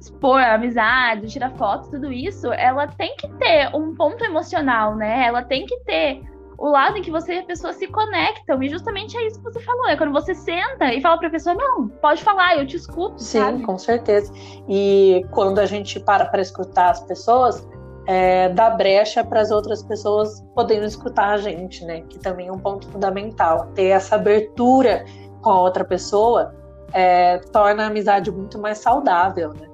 expor 0.00 0.40
a 0.40 0.54
amizade, 0.54 1.28
tirar 1.28 1.52
fotos, 1.52 1.88
tudo 1.88 2.12
isso, 2.12 2.52
ela 2.52 2.88
tem 2.88 3.14
que 3.16 3.28
ter 3.34 3.70
um 3.72 3.94
ponto 3.94 4.24
emocional, 4.24 4.96
né? 4.96 5.26
Ela 5.28 5.44
tem 5.44 5.64
que 5.64 5.78
ter 5.84 6.22
o 6.58 6.68
lado 6.68 6.98
em 6.98 7.02
que 7.02 7.10
você 7.10 7.34
e 7.34 7.38
a 7.38 7.44
pessoa 7.44 7.72
se 7.72 7.86
conectam. 7.86 8.60
E 8.60 8.68
justamente 8.68 9.16
é 9.16 9.28
isso 9.28 9.38
que 9.38 9.44
você 9.44 9.60
falou. 9.60 9.88
É 9.88 9.96
quando 9.96 10.12
você 10.12 10.34
senta 10.34 10.92
e 10.92 11.00
fala 11.00 11.18
pra 11.18 11.30
pessoa, 11.30 11.54
não, 11.54 11.86
pode 11.86 12.20
falar, 12.20 12.58
eu 12.58 12.66
te 12.66 12.76
escuto. 12.76 13.22
Sim, 13.22 13.38
sabe? 13.38 13.62
com 13.62 13.78
certeza. 13.78 14.32
E 14.68 15.24
quando 15.30 15.60
a 15.60 15.66
gente 15.66 16.00
para 16.00 16.24
para 16.24 16.42
escutar 16.42 16.90
as 16.90 17.00
pessoas, 17.04 17.64
é, 18.06 18.48
dá 18.48 18.70
brecha 18.70 19.24
para 19.24 19.40
as 19.40 19.50
outras 19.50 19.82
pessoas 19.82 20.44
poderem 20.54 20.84
escutar 20.84 21.30
a 21.30 21.36
gente, 21.38 21.84
né? 21.84 22.02
Que 22.02 22.18
também 22.18 22.48
é 22.48 22.52
um 22.52 22.58
ponto 22.58 22.88
fundamental. 22.88 23.66
Ter 23.74 23.88
essa 23.88 24.16
abertura 24.16 25.04
com 25.40 25.50
a 25.50 25.60
outra 25.60 25.84
pessoa 25.84 26.54
é, 26.92 27.38
torna 27.52 27.84
a 27.84 27.86
amizade 27.86 28.30
muito 28.30 28.58
mais 28.58 28.78
saudável, 28.78 29.52
né? 29.54 29.68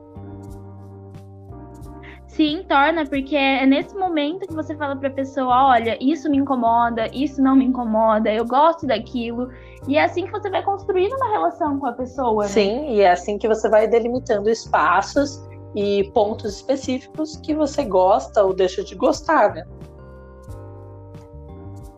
Sim, 2.27 2.65
torna, 2.69 3.05
porque 3.05 3.35
é 3.35 3.67
nesse 3.67 3.97
momento 3.97 4.47
que 4.47 4.55
você 4.55 4.77
fala 4.77 4.95
para 4.95 5.09
a 5.09 5.13
pessoa: 5.13 5.71
olha, 5.71 5.99
isso 6.01 6.31
me 6.31 6.37
incomoda, 6.37 7.09
isso 7.13 7.43
não 7.43 7.57
me 7.57 7.65
incomoda, 7.65 8.33
eu 8.33 8.47
gosto 8.47 8.87
daquilo. 8.87 9.51
E 9.89 9.97
é 9.97 10.05
assim 10.05 10.25
que 10.25 10.31
você 10.31 10.49
vai 10.49 10.63
construindo 10.63 11.15
uma 11.15 11.33
relação 11.33 11.81
com 11.81 11.87
a 11.87 11.93
pessoa. 11.93 12.45
Né? 12.45 12.49
Sim, 12.49 12.91
e 12.91 13.01
é 13.01 13.11
assim 13.11 13.39
que 13.39 13.49
você 13.49 13.69
vai 13.69 13.89
delimitando 13.89 14.49
espaços 14.49 15.45
e 15.75 16.11
pontos 16.13 16.57
específicos 16.57 17.37
que 17.37 17.55
você 17.55 17.85
gosta 17.85 18.43
ou 18.43 18.55
deixa 18.55 18.83
de 18.83 18.95
gostar, 18.95 19.55
né? 19.55 19.65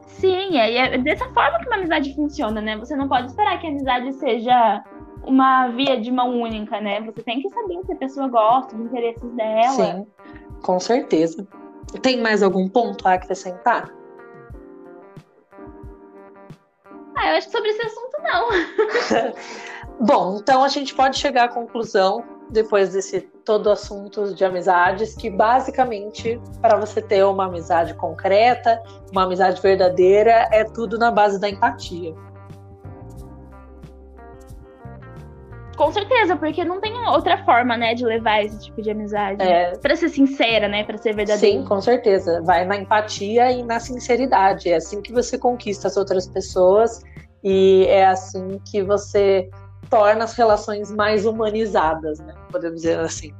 Sim, 0.07 0.59
é, 0.59 0.95
é 0.95 0.99
dessa 0.99 1.25
forma 1.33 1.59
que 1.61 1.67
uma 1.67 1.77
amizade 1.77 2.15
funciona, 2.15 2.61
né? 2.61 2.77
Você 2.77 2.95
não 2.95 3.09
pode 3.09 3.29
esperar 3.29 3.59
que 3.59 3.67
a 3.67 3.71
amizade 3.71 4.12
seja 4.15 4.85
uma 5.25 5.69
via 5.69 5.99
de 5.99 6.11
mão 6.11 6.41
única, 6.41 6.81
né? 6.81 7.00
Você 7.00 7.23
tem 7.23 7.41
que 7.41 7.49
saber 7.49 7.79
o 7.79 7.85
que 7.85 7.93
a 7.93 7.97
pessoa 7.97 8.29
gosta, 8.29 8.77
os 8.77 8.83
interesses 8.83 9.31
dela. 9.33 9.71
Sim, 9.71 10.07
com 10.62 10.79
certeza. 10.79 11.47
Tem 12.03 12.21
mais 12.21 12.43
algum 12.43 12.69
ponto 12.69 13.07
a 13.09 13.15
acrescentar? 13.15 13.91
Ah, 17.17 17.31
eu 17.31 17.37
acho 17.37 17.47
que 17.47 17.53
sobre 17.53 17.71
esse 17.71 17.83
assunto 17.83 18.17
não. 18.23 18.49
Bom, 20.07 20.39
então 20.41 20.62
a 20.62 20.69
gente 20.69 20.95
pode 20.95 21.19
chegar 21.19 21.45
à 21.45 21.49
conclusão 21.49 22.25
depois 22.50 22.92
desse 22.92 23.21
todo 23.45 23.71
assunto 23.71 24.35
de 24.35 24.45
amizades, 24.45 25.14
que 25.14 25.30
basicamente, 25.30 26.40
para 26.61 26.76
você 26.76 27.00
ter 27.00 27.25
uma 27.25 27.47
amizade 27.47 27.95
concreta, 27.95 28.83
uma 29.12 29.25
amizade 29.25 29.61
verdadeira, 29.61 30.49
é 30.50 30.64
tudo 30.64 30.99
na 30.99 31.11
base 31.11 31.40
da 31.40 31.49
empatia. 31.49 32.14
Com 35.76 35.90
certeza, 35.92 36.37
porque 36.37 36.62
não 36.62 36.78
tem 36.78 36.92
outra 37.09 37.42
forma, 37.42 37.75
né, 37.75 37.95
de 37.95 38.04
levar 38.04 38.45
esse 38.45 38.66
tipo 38.66 38.83
de 38.83 38.90
amizade. 38.90 39.42
É... 39.42 39.78
Para 39.78 39.97
ser 39.97 40.11
sincera, 40.11 40.69
né, 40.69 40.85
para 40.85 40.99
ser 40.99 41.14
verdadeira. 41.14 41.59
Sim, 41.59 41.64
com 41.64 41.80
certeza. 41.80 42.42
Vai 42.42 42.66
na 42.66 42.76
empatia 42.76 43.50
e 43.50 43.62
na 43.62 43.80
sinceridade. 43.80 44.69
É 44.69 44.76
assim 44.76 45.00
que 45.00 45.11
você 45.11 45.38
conquista 45.38 45.88
as 45.88 45.97
outras 45.97 46.28
pessoas 46.28 47.02
e 47.42 47.87
é 47.88 48.04
assim 48.04 48.61
que 48.71 48.83
você 48.83 49.49
torna 49.88 50.25
as 50.25 50.34
relações 50.34 50.90
mais 50.90 51.25
humanizadas, 51.25 52.20
né? 52.20 52.34
Podemos 52.50 52.82
dizer 52.82 52.99
assim. 53.00 53.32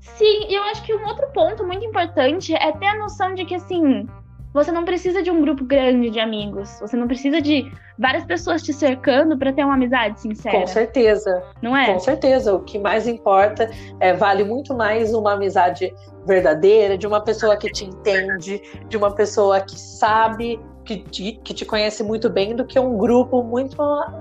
Sim, 0.00 0.46
e 0.48 0.54
eu 0.54 0.62
acho 0.64 0.82
que 0.82 0.94
um 0.94 1.06
outro 1.06 1.26
ponto 1.32 1.64
muito 1.64 1.84
importante 1.84 2.54
é 2.54 2.72
ter 2.72 2.86
a 2.86 2.98
noção 2.98 3.34
de 3.34 3.44
que, 3.44 3.54
assim, 3.54 4.06
você 4.56 4.72
não 4.72 4.86
precisa 4.86 5.22
de 5.22 5.30
um 5.30 5.42
grupo 5.42 5.62
grande 5.62 6.08
de 6.08 6.18
amigos. 6.18 6.78
Você 6.80 6.96
não 6.96 7.06
precisa 7.06 7.42
de 7.42 7.70
várias 7.98 8.24
pessoas 8.24 8.62
te 8.62 8.72
cercando 8.72 9.36
para 9.36 9.52
ter 9.52 9.62
uma 9.62 9.74
amizade 9.74 10.18
sincera. 10.18 10.58
Com 10.58 10.66
certeza. 10.66 11.42
Não 11.60 11.76
é? 11.76 11.92
Com 11.92 12.00
certeza. 12.00 12.54
O 12.54 12.60
que 12.60 12.78
mais 12.78 13.06
importa 13.06 13.70
é 14.00 14.14
vale 14.14 14.44
muito 14.44 14.72
mais 14.74 15.12
uma 15.12 15.34
amizade 15.34 15.94
verdadeira, 16.26 16.96
de 16.96 17.06
uma 17.06 17.20
pessoa 17.20 17.54
que 17.58 17.70
te 17.70 17.84
entende, 17.84 18.62
de 18.88 18.96
uma 18.96 19.14
pessoa 19.14 19.60
que 19.60 19.78
sabe 19.78 20.58
que 20.86 20.98
te, 20.98 21.32
que 21.44 21.52
te 21.52 21.64
conhece 21.64 22.02
muito 22.02 22.30
bem 22.30 22.54
do 22.54 22.64
que 22.64 22.78
um 22.78 22.96
grupo 22.96 23.42
muito, 23.42 23.76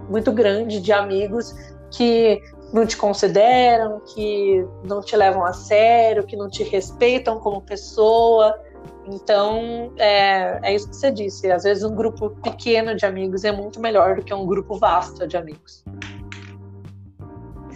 muito 0.09 0.31
grande 0.31 0.81
de 0.81 0.91
amigos 0.91 1.53
que 1.91 2.41
não 2.73 2.85
te 2.85 2.97
consideram, 2.97 4.01
que 4.01 4.65
não 4.83 4.99
te 4.99 5.15
levam 5.15 5.45
a 5.45 5.53
sério, 5.53 6.25
que 6.25 6.35
não 6.35 6.49
te 6.49 6.63
respeitam 6.63 7.39
como 7.39 7.61
pessoa. 7.61 8.59
Então, 9.07 9.93
é, 9.97 10.59
é 10.63 10.75
isso 10.75 10.89
que 10.89 10.95
você 10.95 11.11
disse. 11.11 11.51
Às 11.51 11.63
vezes, 11.63 11.83
um 11.83 11.95
grupo 11.95 12.31
pequeno 12.41 12.95
de 12.95 13.05
amigos 13.05 13.43
é 13.43 13.51
muito 13.51 13.79
melhor 13.79 14.15
do 14.15 14.23
que 14.23 14.33
um 14.33 14.45
grupo 14.45 14.77
vasto 14.77 15.27
de 15.27 15.37
amigos. 15.37 15.85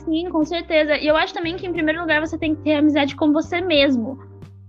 Sim, 0.03 0.29
com 0.31 0.43
certeza. 0.43 0.97
E 0.97 1.07
eu 1.07 1.15
acho 1.15 1.33
também 1.33 1.55
que, 1.55 1.67
em 1.67 1.71
primeiro 1.71 2.01
lugar, 2.01 2.19
você 2.19 2.37
tem 2.37 2.55
que 2.55 2.63
ter 2.63 2.73
amizade 2.73 3.15
com 3.15 3.31
você 3.31 3.61
mesmo. 3.61 4.17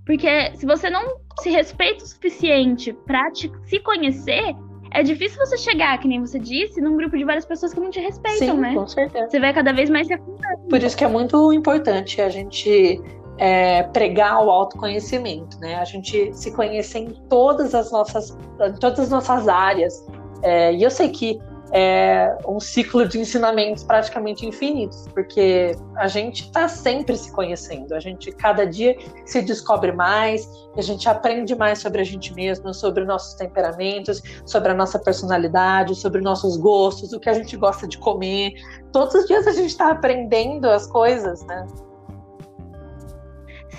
Porque 0.04 0.54
se 0.56 0.66
você 0.66 0.90
não 0.90 1.19
se 1.40 1.50
respeita 1.50 2.04
o 2.04 2.06
suficiente 2.06 2.92
pra 3.06 3.30
te, 3.30 3.50
se 3.64 3.78
conhecer, 3.80 4.54
é 4.92 5.02
difícil 5.02 5.38
você 5.38 5.56
chegar, 5.56 5.98
que 5.98 6.08
nem 6.08 6.20
você 6.20 6.38
disse, 6.38 6.80
num 6.80 6.96
grupo 6.96 7.16
de 7.16 7.24
várias 7.24 7.44
pessoas 7.44 7.72
que 7.72 7.80
não 7.80 7.90
te 7.90 8.00
respeitam, 8.00 8.56
Sim, 8.56 8.60
né? 8.60 8.74
com 8.74 8.86
certeza. 8.86 9.30
Você 9.30 9.38
vai 9.38 9.52
cada 9.54 9.72
vez 9.72 9.88
mais 9.88 10.06
se 10.06 10.14
afundando. 10.14 10.68
Por 10.68 10.82
isso 10.82 10.96
que 10.96 11.04
é 11.04 11.08
muito 11.08 11.52
importante 11.52 12.20
a 12.20 12.28
gente 12.28 13.00
é, 13.38 13.84
pregar 13.84 14.44
o 14.44 14.50
autoconhecimento, 14.50 15.58
né? 15.60 15.76
A 15.76 15.84
gente 15.84 16.32
se 16.32 16.52
conhecer 16.52 16.98
em 16.98 17.10
todas 17.28 17.74
as 17.74 17.92
nossas, 17.92 18.36
todas 18.80 18.98
as 18.98 19.10
nossas 19.10 19.46
áreas. 19.46 20.06
É, 20.42 20.74
e 20.74 20.82
eu 20.82 20.90
sei 20.90 21.08
que 21.10 21.40
é 21.72 22.36
um 22.46 22.58
ciclo 22.58 23.06
de 23.06 23.18
ensinamentos 23.20 23.84
praticamente 23.84 24.44
infinitos, 24.44 25.06
porque 25.14 25.76
a 25.96 26.08
gente 26.08 26.44
está 26.44 26.66
sempre 26.68 27.16
se 27.16 27.30
conhecendo, 27.32 27.94
a 27.94 28.00
gente 28.00 28.32
cada 28.32 28.66
dia 28.66 28.96
se 29.24 29.40
descobre 29.40 29.92
mais, 29.92 30.48
a 30.76 30.82
gente 30.82 31.08
aprende 31.08 31.54
mais 31.54 31.78
sobre 31.78 32.00
a 32.00 32.04
gente 32.04 32.34
mesmo, 32.34 32.74
sobre 32.74 33.04
nossos 33.04 33.34
temperamentos, 33.34 34.20
sobre 34.44 34.72
a 34.72 34.74
nossa 34.74 34.98
personalidade, 34.98 35.94
sobre 35.94 36.20
nossos 36.20 36.56
gostos, 36.56 37.12
o 37.12 37.20
que 37.20 37.28
a 37.28 37.34
gente 37.34 37.56
gosta 37.56 37.86
de 37.86 37.98
comer. 37.98 38.52
Todos 38.92 39.14
os 39.14 39.26
dias 39.26 39.46
a 39.46 39.52
gente 39.52 39.70
está 39.70 39.90
aprendendo 39.90 40.68
as 40.68 40.86
coisas, 40.86 41.44
né? 41.46 41.66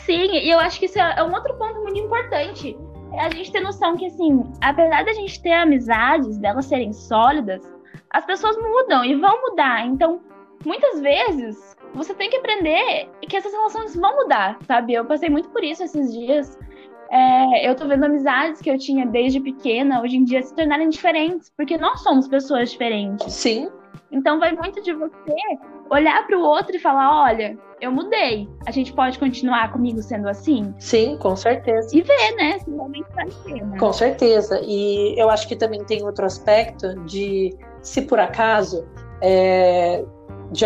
Sim, 0.05 0.31
e 0.31 0.49
eu 0.49 0.59
acho 0.59 0.79
que 0.79 0.85
isso 0.85 0.97
é 0.97 1.23
um 1.23 1.33
outro 1.33 1.53
ponto 1.57 1.81
muito 1.81 1.99
importante. 1.99 2.77
É 3.13 3.25
a 3.25 3.29
gente 3.29 3.51
ter 3.51 3.59
noção 3.59 3.97
que, 3.97 4.05
assim, 4.05 4.43
apesar 4.61 5.03
da 5.03 5.13
gente 5.13 5.41
ter 5.41 5.51
amizades, 5.51 6.37
delas 6.37 6.65
serem 6.65 6.93
sólidas, 6.93 7.61
as 8.11 8.25
pessoas 8.25 8.57
mudam 8.57 9.03
e 9.03 9.15
vão 9.15 9.41
mudar. 9.41 9.85
Então, 9.85 10.21
muitas 10.65 10.99
vezes, 10.99 11.75
você 11.93 12.13
tem 12.13 12.29
que 12.29 12.37
aprender 12.37 13.09
que 13.21 13.35
essas 13.35 13.51
relações 13.51 13.95
vão 13.95 14.15
mudar, 14.15 14.57
sabe? 14.67 14.93
Eu 14.93 15.05
passei 15.05 15.29
muito 15.29 15.49
por 15.49 15.63
isso 15.63 15.83
esses 15.83 16.13
dias. 16.13 16.57
É, 17.09 17.69
eu 17.69 17.75
tô 17.75 17.87
vendo 17.87 18.05
amizades 18.05 18.61
que 18.61 18.69
eu 18.69 18.77
tinha 18.77 19.05
desde 19.05 19.39
pequena, 19.39 20.01
hoje 20.01 20.17
em 20.17 20.23
dia, 20.23 20.41
se 20.41 20.55
tornarem 20.55 20.89
diferentes, 20.89 21.51
porque 21.57 21.77
nós 21.77 22.01
somos 22.01 22.27
pessoas 22.27 22.71
diferentes. 22.71 23.33
Sim. 23.33 23.69
Então, 24.11 24.39
vai 24.39 24.53
muito 24.53 24.81
de 24.81 24.93
você 24.93 25.35
olhar 25.91 26.25
para 26.25 26.37
o 26.37 26.41
outro 26.41 26.75
e 26.75 26.79
falar: 26.79 27.23
olha, 27.23 27.57
eu 27.79 27.91
mudei. 27.91 28.47
A 28.65 28.71
gente 28.71 28.93
pode 28.93 29.19
continuar 29.19 29.71
comigo 29.71 30.01
sendo 30.01 30.29
assim? 30.29 30.73
Sim, 30.79 31.17
com 31.17 31.35
certeza. 31.35 31.95
E 31.95 32.01
ver, 32.01 32.35
né? 32.37 32.59
Se 32.59 32.71
realmente 32.71 33.07
vale 33.13 33.31
a 33.31 33.43
pena. 33.43 33.77
Com 33.77 33.93
certeza. 33.93 34.59
E 34.63 35.19
eu 35.19 35.29
acho 35.29 35.47
que 35.47 35.55
também 35.55 35.83
tem 35.83 36.03
outro 36.03 36.25
aspecto 36.25 36.95
de 37.05 37.55
se 37.81 38.03
por 38.03 38.19
acaso, 38.19 38.87
é, 39.21 40.05
de 40.51 40.65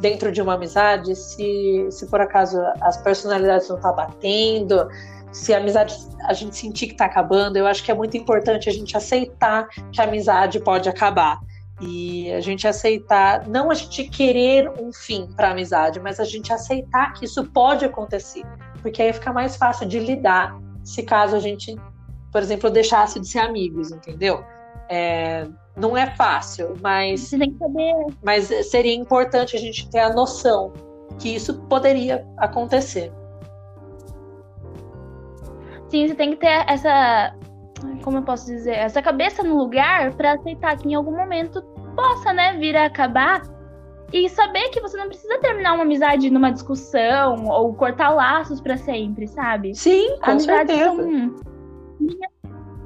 dentro 0.00 0.32
de 0.32 0.40
uma 0.40 0.54
amizade, 0.54 1.14
se, 1.16 1.86
se 1.90 2.06
por 2.06 2.20
acaso 2.20 2.58
as 2.80 2.96
personalidades 3.02 3.68
não 3.68 3.76
estão 3.76 3.94
tá 3.94 4.06
batendo, 4.06 4.88
se 5.32 5.52
a 5.52 5.58
amizade 5.58 5.96
a 6.24 6.32
gente 6.32 6.56
sentir 6.56 6.86
que 6.86 6.92
está 6.92 7.06
acabando, 7.06 7.56
eu 7.56 7.66
acho 7.66 7.82
que 7.82 7.90
é 7.90 7.94
muito 7.94 8.16
importante 8.16 8.68
a 8.68 8.72
gente 8.72 8.96
aceitar 8.96 9.66
que 9.90 10.00
a 10.00 10.04
amizade 10.04 10.60
pode 10.60 10.88
acabar. 10.88 11.40
E 11.82 12.32
a 12.32 12.40
gente 12.40 12.66
aceitar, 12.68 13.48
não 13.48 13.70
a 13.70 13.74
gente 13.74 14.04
querer 14.04 14.70
um 14.80 14.92
fim 14.92 15.26
para 15.36 15.48
a 15.48 15.50
amizade, 15.50 15.98
mas 15.98 16.20
a 16.20 16.24
gente 16.24 16.52
aceitar 16.52 17.12
que 17.12 17.24
isso 17.24 17.44
pode 17.50 17.84
acontecer. 17.84 18.44
Porque 18.80 19.02
aí 19.02 19.12
fica 19.12 19.32
mais 19.32 19.56
fácil 19.56 19.88
de 19.88 19.98
lidar 19.98 20.56
se 20.84 21.02
caso 21.02 21.36
a 21.36 21.40
gente, 21.40 21.76
por 22.30 22.40
exemplo, 22.40 22.70
deixasse 22.70 23.18
de 23.18 23.26
ser 23.26 23.40
amigos, 23.40 23.90
entendeu? 23.90 24.44
É, 24.88 25.46
não 25.76 25.96
é 25.96 26.06
fácil, 26.14 26.76
mas, 26.80 27.20
Você 27.22 27.38
tem 27.38 27.52
que 27.52 27.58
saber. 27.58 27.94
mas 28.22 28.46
seria 28.68 28.94
importante 28.94 29.56
a 29.56 29.58
gente 29.58 29.88
ter 29.90 30.00
a 30.00 30.12
noção 30.12 30.72
que 31.18 31.34
isso 31.34 31.60
poderia 31.62 32.26
acontecer. 32.36 33.12
Sim, 35.88 36.08
você 36.08 36.14
tem 36.14 36.30
que 36.30 36.36
ter 36.36 36.64
essa. 36.68 37.34
Como 38.02 38.18
eu 38.18 38.22
posso 38.22 38.46
dizer? 38.46 38.72
Essa 38.72 39.02
cabeça 39.02 39.42
no 39.42 39.56
lugar 39.56 40.14
para 40.14 40.32
aceitar 40.32 40.76
que 40.76 40.88
em 40.88 40.94
algum 40.94 41.14
momento 41.14 41.62
possa, 41.94 42.32
né, 42.32 42.56
vir 42.58 42.76
a 42.76 42.86
acabar. 42.86 43.42
E 44.12 44.28
saber 44.28 44.68
que 44.68 44.80
você 44.80 44.94
não 44.98 45.06
precisa 45.08 45.38
terminar 45.38 45.72
uma 45.72 45.84
amizade 45.84 46.28
numa 46.28 46.50
discussão 46.52 47.46
ou 47.46 47.72
cortar 47.74 48.10
laços 48.10 48.60
para 48.60 48.76
sempre, 48.76 49.26
sabe? 49.26 49.74
Sim, 49.74 50.18
com 50.22 50.32
Amizades 50.32 50.76
certeza. 50.76 50.96
são 50.96 51.06
linhas, 52.00 52.30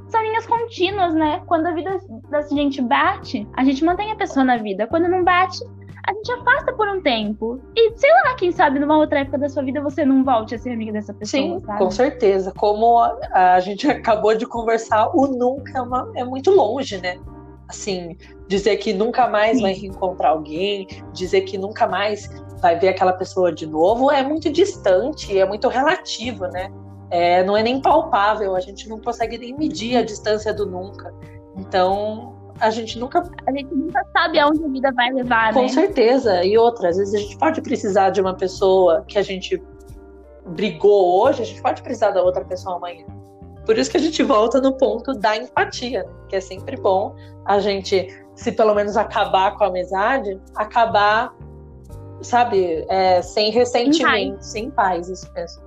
são 0.09 0.23
linhas 0.23 0.47
contínuas, 0.47 1.15
né? 1.15 1.43
Quando 1.47 1.67
a 1.67 1.73
vida 1.73 1.99
da 2.31 2.43
gente 2.43 2.81
bate, 2.81 3.45
a 3.57 3.65
gente 3.65 3.85
mantém 3.85 4.13
a 4.13 4.17
pessoa 4.17 4.45
na 4.45 4.57
vida. 4.57 4.87
Quando 4.87 5.09
não 5.09 5.25
bate, 5.25 5.59
a 6.07 6.13
gente 6.13 6.31
afasta 6.31 6.73
por 6.75 6.87
um 6.89 7.01
tempo. 7.03 7.61
E 7.75 7.99
sei 7.99 8.11
lá, 8.25 8.35
quem 8.37 8.53
sabe 8.53 8.79
numa 8.79 8.97
outra 8.97 9.19
época 9.19 9.39
da 9.39 9.49
sua 9.49 9.65
vida 9.65 9.81
você 9.83 10.05
não 10.05 10.23
volte 10.23 10.55
a 10.55 10.59
ser 10.61 10.71
amiga 10.75 10.93
dessa 10.93 11.13
pessoa, 11.13 11.43
Sim, 11.43 11.61
sabe? 11.67 11.79
com 11.81 11.91
certeza. 11.91 12.53
Como 12.57 12.99
a, 13.01 13.55
a 13.57 13.59
gente 13.59 13.85
acabou 13.91 14.37
de 14.37 14.47
conversar, 14.47 15.11
o 15.13 15.27
nunca 15.27 15.77
é, 15.77 15.83
uma- 15.83 16.13
é 16.15 16.23
muito 16.25 16.53
longe, 16.53 16.99
né? 17.01 17.19
Assim, 17.69 18.17
dizer 18.47 18.77
que 18.77 18.93
nunca 18.93 19.29
mais 19.29 19.57
Sim. 19.57 19.63
vai 19.63 19.73
reencontrar 19.73 20.33
alguém, 20.33 20.87
dizer 21.13 21.43
que 21.43 21.59
nunca 21.59 21.87
mais 21.87 22.29
vai 22.61 22.79
ver 22.79 22.89
aquela 22.89 23.13
pessoa 23.13 23.53
de 23.53 23.67
novo, 23.67 24.11
é 24.11 24.23
muito 24.23 24.51
distante, 24.51 25.37
é 25.39 25.45
muito 25.45 25.69
relativo, 25.69 26.47
né? 26.49 26.71
É, 27.11 27.45
não 27.45 27.57
é 27.57 27.63
nem 27.63 27.81
palpável, 27.81 28.57
a 28.57 28.61
gente 28.61 28.89
não 28.89 29.01
consegue 29.01 29.39
nem 29.39 29.57
medir 29.57 29.97
a 29.97 30.03
distância 30.03 30.53
do 30.53 30.67
nunca. 30.67 31.13
Então, 31.57 32.35
a 32.61 32.71
gente 32.71 32.99
nunca 32.99 33.23
A 33.47 33.53
gente 33.53 33.75
nunca 33.75 34.05
sabe 34.13 34.39
aonde 34.39 34.65
a 34.65 34.69
vida 34.69 34.93
vai 34.93 35.13
levar, 35.13 35.53
com 35.53 35.63
né? 35.63 35.69
certeza. 35.69 36.45
E 36.45 36.57
outra, 36.57 36.89
às 36.89 36.97
vezes 36.97 37.15
a 37.15 37.19
gente 37.19 37.37
pode 37.37 37.61
precisar 37.61 38.11
de 38.11 38.21
uma 38.21 38.35
pessoa 38.35 39.05
que 39.07 39.19
a 39.19 39.23
gente 39.23 39.63
brigou 40.47 41.23
hoje, 41.23 41.43
a 41.43 41.45
gente 41.45 41.61
pode 41.61 41.83
precisar 41.83 42.11
da 42.11 42.23
outra 42.23 42.45
pessoa 42.45 42.77
amanhã. 42.77 43.05
Por 43.67 43.77
isso 43.77 43.91
que 43.91 43.97
a 43.97 44.01
gente 44.01 44.23
volta 44.23 44.61
no 44.61 44.73
ponto 44.73 45.13
da 45.13 45.37
empatia, 45.37 46.09
que 46.29 46.37
é 46.37 46.41
sempre 46.41 46.77
bom 46.77 47.15
a 47.45 47.59
gente, 47.59 48.09
se 48.35 48.53
pelo 48.53 48.75
menos 48.75 48.97
acabar 48.97 49.57
com 49.57 49.65
a 49.65 49.67
amizade, 49.67 50.41
acabar, 50.55 51.35
sabe, 52.23 52.87
é, 52.89 53.21
sem 53.21 53.51
ressentimento, 53.51 54.41
sem 54.41 54.71
paz, 54.71 55.09
isso 55.09 55.31
mesmo. 55.35 55.67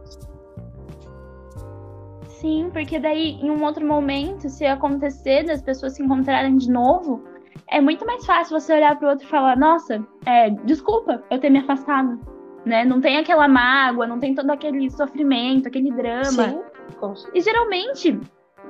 Sim, 2.39 2.69
porque 2.71 2.97
daí, 2.99 3.37
em 3.41 3.51
um 3.51 3.63
outro 3.65 3.85
momento, 3.85 4.47
se 4.47 4.65
acontecer 4.65 5.43
das 5.43 5.61
pessoas 5.61 5.93
se 5.93 6.01
encontrarem 6.01 6.55
de 6.55 6.71
novo, 6.71 7.21
é 7.67 7.81
muito 7.81 8.05
mais 8.05 8.25
fácil 8.25 8.57
você 8.57 8.73
olhar 8.73 8.97
pro 8.97 9.09
outro 9.09 9.25
e 9.25 9.29
falar, 9.29 9.57
nossa, 9.57 10.01
é, 10.25 10.49
desculpa 10.49 11.21
eu 11.29 11.37
ter 11.37 11.49
me 11.49 11.59
afastado. 11.59 12.17
Né? 12.65 12.85
Não 12.85 13.01
tem 13.01 13.17
aquela 13.17 13.47
mágoa, 13.47 14.07
não 14.07 14.19
tem 14.19 14.33
todo 14.33 14.49
aquele 14.51 14.89
sofrimento, 14.89 15.67
aquele 15.67 15.91
drama. 15.91 16.23
Sim, 16.49 16.61
E 17.33 17.41
geralmente, 17.41 18.19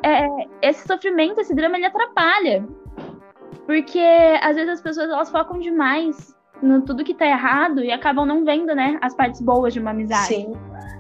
é, 0.03 0.27
esse 0.61 0.87
sofrimento, 0.87 1.41
esse 1.41 1.53
drama, 1.53 1.77
ele 1.77 1.85
atrapalha. 1.85 2.65
Porque 3.65 4.03
às 4.41 4.55
vezes 4.55 4.73
as 4.73 4.81
pessoas 4.81 5.09
elas 5.09 5.29
focam 5.29 5.59
demais 5.59 6.35
no 6.61 6.81
tudo 6.81 7.03
que 7.03 7.13
tá 7.13 7.25
errado 7.25 7.83
e 7.83 7.91
acabam 7.91 8.25
não 8.25 8.43
vendo, 8.43 8.75
né, 8.75 8.97
as 9.01 9.15
partes 9.15 9.39
boas 9.41 9.73
de 9.73 9.79
uma 9.79 9.91
amizade. 9.91 10.27
sim. 10.27 10.53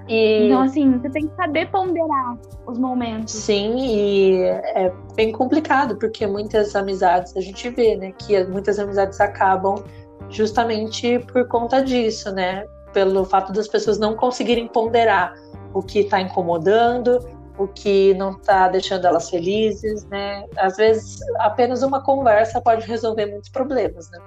E... 0.07 0.47
Então, 0.47 0.61
assim, 0.61 0.97
você 0.97 1.09
tem 1.09 1.27
que 1.27 1.35
saber 1.35 1.69
ponderar 1.69 2.35
os 2.65 2.79
momentos. 2.79 3.31
Sim, 3.31 3.75
e 3.77 4.41
é 4.43 4.91
bem 5.15 5.31
complicado, 5.31 5.97
porque 5.97 6.25
muitas 6.25 6.75
amizades, 6.75 7.35
a 7.37 7.41
gente 7.41 7.69
vê, 7.69 7.95
né, 7.95 8.11
que 8.13 8.43
muitas 8.45 8.79
amizades 8.79 9.21
acabam 9.21 9.83
justamente 10.29 11.19
por 11.31 11.47
conta 11.47 11.81
disso, 11.83 12.31
né? 12.31 12.65
Pelo 12.91 13.23
fato 13.23 13.53
das 13.53 13.67
pessoas 13.67 13.99
não 13.99 14.15
conseguirem 14.15 14.67
ponderar 14.67 15.35
o 15.73 15.81
que 15.81 15.99
está 15.99 16.19
incomodando, 16.21 17.19
o 17.57 17.67
que 17.67 18.13
não 18.15 18.31
está 18.31 18.67
deixando 18.69 19.05
elas 19.05 19.29
felizes, 19.29 20.05
né? 20.05 20.45
Às 20.57 20.77
vezes, 20.77 21.19
apenas 21.39 21.83
uma 21.83 22.01
conversa 22.01 22.61
pode 22.61 22.87
resolver 22.87 23.25
muitos 23.25 23.49
problemas, 23.49 24.09
né? 24.11 24.19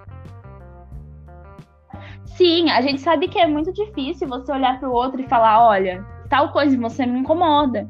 Sim, 2.37 2.71
a 2.71 2.81
gente 2.81 3.01
sabe 3.01 3.29
que 3.29 3.39
é 3.39 3.47
muito 3.47 3.73
difícil 3.73 4.29
você 4.29 4.53
olhar 4.53 4.79
pro 4.81 4.93
outro 4.93 5.21
e 5.21 5.29
falar, 5.29 5.67
olha, 5.67 6.05
tal 6.29 6.51
coisa 6.53 6.77
você 6.79 7.05
me 7.07 7.19
incomoda. 7.21 7.89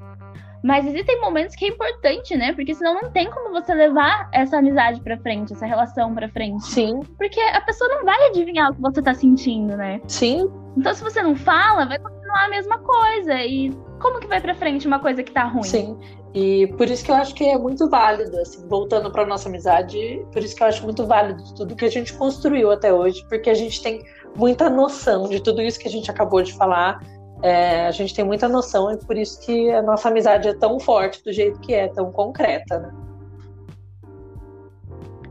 Mas 0.64 0.86
existem 0.86 1.20
momentos 1.20 1.56
que 1.56 1.64
é 1.64 1.68
importante, 1.68 2.36
né? 2.36 2.52
Porque 2.52 2.72
senão 2.74 2.94
não 2.94 3.10
tem 3.10 3.28
como 3.30 3.50
você 3.50 3.74
levar 3.74 4.28
essa 4.32 4.58
amizade 4.58 5.00
pra 5.00 5.18
frente, 5.18 5.52
essa 5.52 5.66
relação 5.66 6.14
pra 6.14 6.28
frente. 6.28 6.64
Sim, 6.66 7.00
Porque 7.18 7.40
a 7.40 7.60
pessoa 7.62 7.90
não 7.90 8.04
vai 8.04 8.28
adivinhar 8.28 8.70
o 8.70 8.74
que 8.74 8.80
você 8.80 9.02
tá 9.02 9.12
sentindo, 9.12 9.76
né? 9.76 10.00
sim, 10.06 10.48
Então, 10.76 10.94
se 10.94 11.02
você 11.02 11.20
não 11.20 11.34
fala, 11.34 11.84
vai 11.84 11.98
continuar 12.32 12.44
a 12.44 12.48
mesma 12.48 12.78
coisa. 12.78 13.34
E 13.34 13.70
como 14.00 14.18
que 14.18 14.26
vai 14.26 14.40
pra 14.40 14.54
frente 14.54 14.86
uma 14.86 14.98
coisa 14.98 15.22
que 15.22 15.32
tá 15.32 15.44
ruim? 15.44 15.62
Sim, 15.62 15.98
e 16.34 16.66
por 16.78 16.88
isso 16.88 17.04
que 17.04 17.10
eu 17.10 17.14
acho 17.14 17.34
que 17.34 17.44
é 17.44 17.58
muito 17.58 17.88
válido, 17.88 18.36
assim, 18.38 18.66
voltando 18.66 19.10
para 19.12 19.26
nossa 19.26 19.48
amizade, 19.48 20.26
por 20.32 20.42
isso 20.42 20.56
que 20.56 20.62
eu 20.62 20.66
acho 20.66 20.82
muito 20.82 21.06
válido 21.06 21.42
tudo 21.54 21.76
que 21.76 21.84
a 21.84 21.90
gente 21.90 22.12
construiu 22.14 22.70
até 22.70 22.92
hoje, 22.92 23.24
porque 23.28 23.50
a 23.50 23.54
gente 23.54 23.82
tem 23.82 24.02
muita 24.36 24.70
noção 24.70 25.28
de 25.28 25.40
tudo 25.40 25.60
isso 25.60 25.78
que 25.78 25.86
a 25.86 25.90
gente 25.90 26.10
acabou 26.10 26.42
de 26.42 26.54
falar. 26.54 27.00
é, 27.42 27.86
a 27.86 27.90
gente 27.90 28.14
tem 28.14 28.24
muita 28.24 28.48
noção 28.48 28.92
e 28.92 28.96
por 28.96 29.16
isso 29.16 29.40
que 29.40 29.68
a 29.72 29.82
nossa 29.82 30.08
amizade 30.08 30.46
é 30.48 30.54
tão 30.54 30.78
forte 30.78 31.22
do 31.24 31.32
jeito 31.32 31.58
que 31.60 31.74
é, 31.74 31.88
tão 31.88 32.12
concreta, 32.12 32.78
né? 32.78 32.92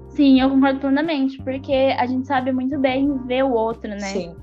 Sim, 0.09 0.41
eu 0.41 0.49
concordo 0.49 0.81
plenamente. 0.81 1.41
Porque 1.41 1.95
a 1.97 2.05
gente 2.05 2.27
sabe 2.27 2.51
muito 2.51 2.77
bem 2.77 3.17
ver 3.25 3.43
o 3.43 3.53
outro, 3.53 3.89
né? 3.89 3.99
Sim. 3.99 4.35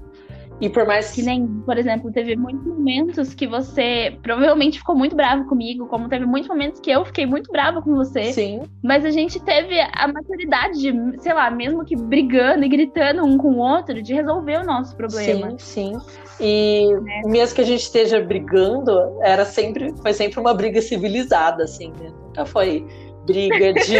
E 0.61 0.68
por 0.68 0.87
mais 0.87 1.12
que 1.12 1.23
nem, 1.23 1.47
por 1.47 1.79
exemplo, 1.79 2.11
teve 2.11 2.37
muitos 2.37 2.66
momentos 2.66 3.33
que 3.33 3.47
você 3.47 4.18
provavelmente 4.23 4.79
ficou 4.79 4.97
muito 4.97 5.14
bravo 5.14 5.47
comigo, 5.47 5.87
como 5.87 6.09
teve 6.09 6.27
muitos 6.27 6.49
momentos 6.49 6.81
que 6.81 6.90
eu 6.90 7.05
fiquei 7.05 7.27
muito 7.27 7.51
brava 7.53 7.81
com 7.81 7.94
você. 7.94 8.33
Sim. 8.33 8.62
Mas 8.83 9.05
a 9.05 9.11
gente 9.11 9.38
teve 9.40 9.79
a 9.81 10.09
maturidade 10.09 10.81
de, 10.81 11.23
sei 11.23 11.33
lá, 11.33 11.51
mesmo 11.51 11.85
que 11.85 11.94
brigando 11.94 12.64
e 12.64 12.68
gritando 12.68 13.25
um 13.25 13.38
com 13.38 13.53
o 13.53 13.59
outro, 13.59 14.03
de 14.03 14.12
resolver 14.12 14.59
o 14.61 14.64
nosso 14.64 14.97
problema. 14.97 15.51
Sim, 15.59 15.94
sim. 15.94 16.29
E 16.40 16.88
é. 16.92 17.29
mesmo 17.29 17.55
que 17.55 17.61
a 17.61 17.64
gente 17.64 17.83
esteja 17.83 18.21
brigando, 18.21 18.92
era 19.23 19.44
sempre, 19.44 19.94
foi 20.03 20.12
sempre 20.12 20.40
uma 20.40 20.55
briga 20.55 20.81
civilizada, 20.81 21.64
assim, 21.64 21.92
né? 22.01 22.12
Nunca 22.27 22.44
foi 22.44 22.85
briga 23.29 23.75
de 23.75 23.99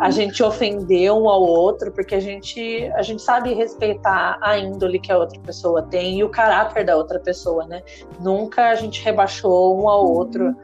a 0.00 0.10
gente 0.10 0.42
ofender 0.42 1.12
um 1.12 1.28
ao 1.28 1.42
outro, 1.42 1.90
porque 1.90 2.14
a 2.14 2.20
gente, 2.20 2.90
a 2.94 3.02
gente 3.02 3.20
sabe 3.20 3.52
respeitar 3.52 4.38
a 4.40 4.56
índole 4.56 5.00
que 5.00 5.10
a 5.10 5.18
outra 5.18 5.38
pessoa 5.40 5.82
tem 5.82 6.20
e 6.20 6.24
o 6.24 6.28
caráter 6.28 6.84
da 6.84 6.96
outra 6.96 7.18
pessoa, 7.18 7.66
né? 7.66 7.82
Nunca 8.20 8.70
a 8.70 8.74
gente 8.76 9.04
rebaixou 9.04 9.76
um 9.82 9.88
ao 9.88 10.08
outro 10.08 10.54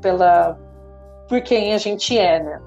pela 0.00 0.56
por 1.28 1.40
quem 1.40 1.74
a 1.74 1.78
gente 1.78 2.16
é, 2.16 2.42
né? 2.42 2.60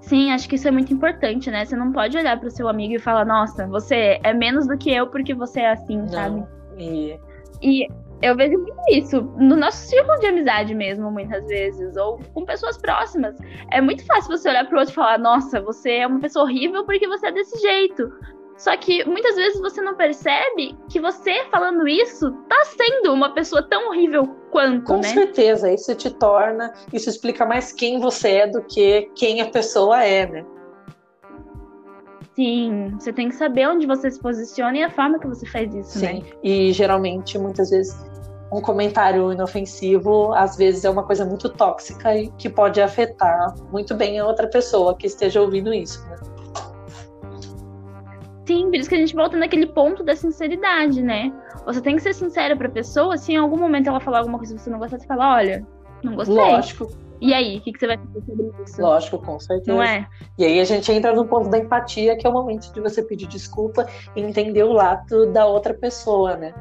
Sim, 0.00 0.32
acho 0.32 0.48
que 0.48 0.54
isso 0.54 0.66
é 0.66 0.70
muito 0.70 0.92
importante, 0.94 1.50
né? 1.50 1.66
Você 1.66 1.76
não 1.76 1.92
pode 1.92 2.16
olhar 2.16 2.38
para 2.40 2.48
o 2.48 2.50
seu 2.50 2.66
amigo 2.66 2.94
e 2.94 2.98
falar, 2.98 3.26
nossa, 3.26 3.66
você 3.66 4.18
é 4.22 4.32
menos 4.32 4.66
do 4.66 4.78
que 4.78 4.90
eu 4.90 5.08
porque 5.08 5.34
você 5.34 5.60
é 5.60 5.72
assim, 5.72 5.98
não, 5.98 6.08
sabe? 6.08 6.46
E... 6.78 7.18
e 7.60 7.88
eu 8.20 8.36
vejo 8.36 8.58
muito 8.58 8.78
isso 8.90 9.20
no 9.36 9.56
nosso 9.56 9.86
círculo 9.88 10.18
de 10.18 10.26
amizade 10.26 10.74
mesmo, 10.74 11.10
muitas 11.10 11.46
vezes, 11.46 11.96
ou 11.96 12.18
com 12.34 12.44
pessoas 12.44 12.76
próximas. 12.76 13.36
É 13.70 13.80
muito 13.80 14.04
fácil 14.06 14.36
você 14.36 14.48
olhar 14.48 14.66
pro 14.68 14.78
outro 14.78 14.92
e 14.92 14.94
falar: 14.94 15.18
Nossa, 15.18 15.60
você 15.60 15.98
é 15.98 16.06
uma 16.06 16.20
pessoa 16.20 16.44
horrível 16.44 16.84
porque 16.84 17.06
você 17.06 17.28
é 17.28 17.32
desse 17.32 17.58
jeito. 17.60 18.12
Só 18.56 18.76
que 18.76 19.04
muitas 19.04 19.36
vezes 19.36 19.60
você 19.60 19.80
não 19.80 19.94
percebe 19.94 20.76
que 20.90 21.00
você 21.00 21.44
falando 21.48 21.86
isso 21.86 22.32
tá 22.48 22.64
sendo 22.64 23.14
uma 23.14 23.32
pessoa 23.32 23.62
tão 23.62 23.88
horrível 23.88 24.26
quanto, 24.50 24.84
Com 24.84 24.96
né? 24.96 25.04
certeza, 25.04 25.72
isso 25.72 25.94
te 25.94 26.10
torna, 26.10 26.72
isso 26.92 27.08
explica 27.08 27.46
mais 27.46 27.72
quem 27.72 28.00
você 28.00 28.30
é 28.30 28.46
do 28.48 28.60
que 28.64 29.08
quem 29.14 29.40
a 29.40 29.48
pessoa 29.48 30.02
é, 30.02 30.26
né? 30.26 30.44
Sim, 32.38 32.94
você 32.96 33.12
tem 33.12 33.28
que 33.30 33.34
saber 33.34 33.66
onde 33.66 33.84
você 33.84 34.08
se 34.08 34.20
posiciona 34.20 34.78
e 34.78 34.84
a 34.84 34.90
forma 34.90 35.18
que 35.18 35.26
você 35.26 35.44
faz 35.44 35.74
isso, 35.74 35.98
Sim. 35.98 36.20
né? 36.20 36.22
E 36.40 36.72
geralmente, 36.72 37.36
muitas 37.36 37.70
vezes, 37.70 38.00
um 38.52 38.60
comentário 38.60 39.32
inofensivo, 39.32 40.32
às 40.32 40.56
vezes 40.56 40.84
é 40.84 40.90
uma 40.90 41.02
coisa 41.02 41.24
muito 41.24 41.48
tóxica 41.48 42.16
e 42.16 42.28
que 42.38 42.48
pode 42.48 42.80
afetar 42.80 43.56
muito 43.72 43.92
bem 43.92 44.20
a 44.20 44.24
outra 44.24 44.46
pessoa 44.46 44.96
que 44.96 45.08
esteja 45.08 45.40
ouvindo 45.40 45.74
isso, 45.74 46.00
né? 46.08 46.16
Sim, 48.46 48.66
por 48.66 48.76
isso 48.76 48.88
que 48.88 48.94
a 48.94 48.98
gente 48.98 49.16
volta 49.16 49.36
naquele 49.36 49.66
ponto 49.66 50.04
da 50.04 50.14
sinceridade, 50.14 51.02
né? 51.02 51.32
Você 51.66 51.80
tem 51.80 51.96
que 51.96 52.02
ser 52.02 52.14
sincera 52.14 52.56
pra 52.56 52.68
pessoa, 52.68 53.18
se 53.18 53.32
em 53.32 53.36
algum 53.36 53.58
momento 53.58 53.88
ela 53.88 53.98
falar 53.98 54.18
alguma 54.18 54.38
coisa 54.38 54.54
que 54.54 54.60
você 54.60 54.70
não 54.70 54.78
gostar, 54.78 55.00
você 55.00 55.06
fala, 55.08 55.34
olha, 55.34 55.66
não 56.04 56.14
gostei. 56.14 56.36
Lógico. 56.36 56.88
E 57.20 57.34
aí, 57.34 57.58
o 57.58 57.60
que, 57.60 57.72
que, 57.72 57.78
você 57.78 57.86
vai 57.86 57.98
fazer 57.98 58.22
sobre 58.26 58.62
isso? 58.62 58.80
Lógico, 58.80 59.18
com 59.18 59.40
certeza. 59.40 59.72
Não 59.72 59.82
é? 59.82 60.06
E 60.36 60.44
aí 60.44 60.60
a 60.60 60.64
gente 60.64 60.90
entra 60.92 61.12
no 61.12 61.26
ponto 61.26 61.48
da 61.48 61.58
empatia, 61.58 62.16
que 62.16 62.26
é 62.26 62.30
o 62.30 62.32
momento 62.32 62.72
de 62.72 62.80
você 62.80 63.02
pedir 63.02 63.26
desculpa 63.26 63.86
e 64.14 64.20
entender 64.20 64.62
o 64.62 64.72
lado 64.72 65.26
da 65.32 65.46
outra 65.46 65.74
pessoa, 65.74 66.36
né? 66.36 66.54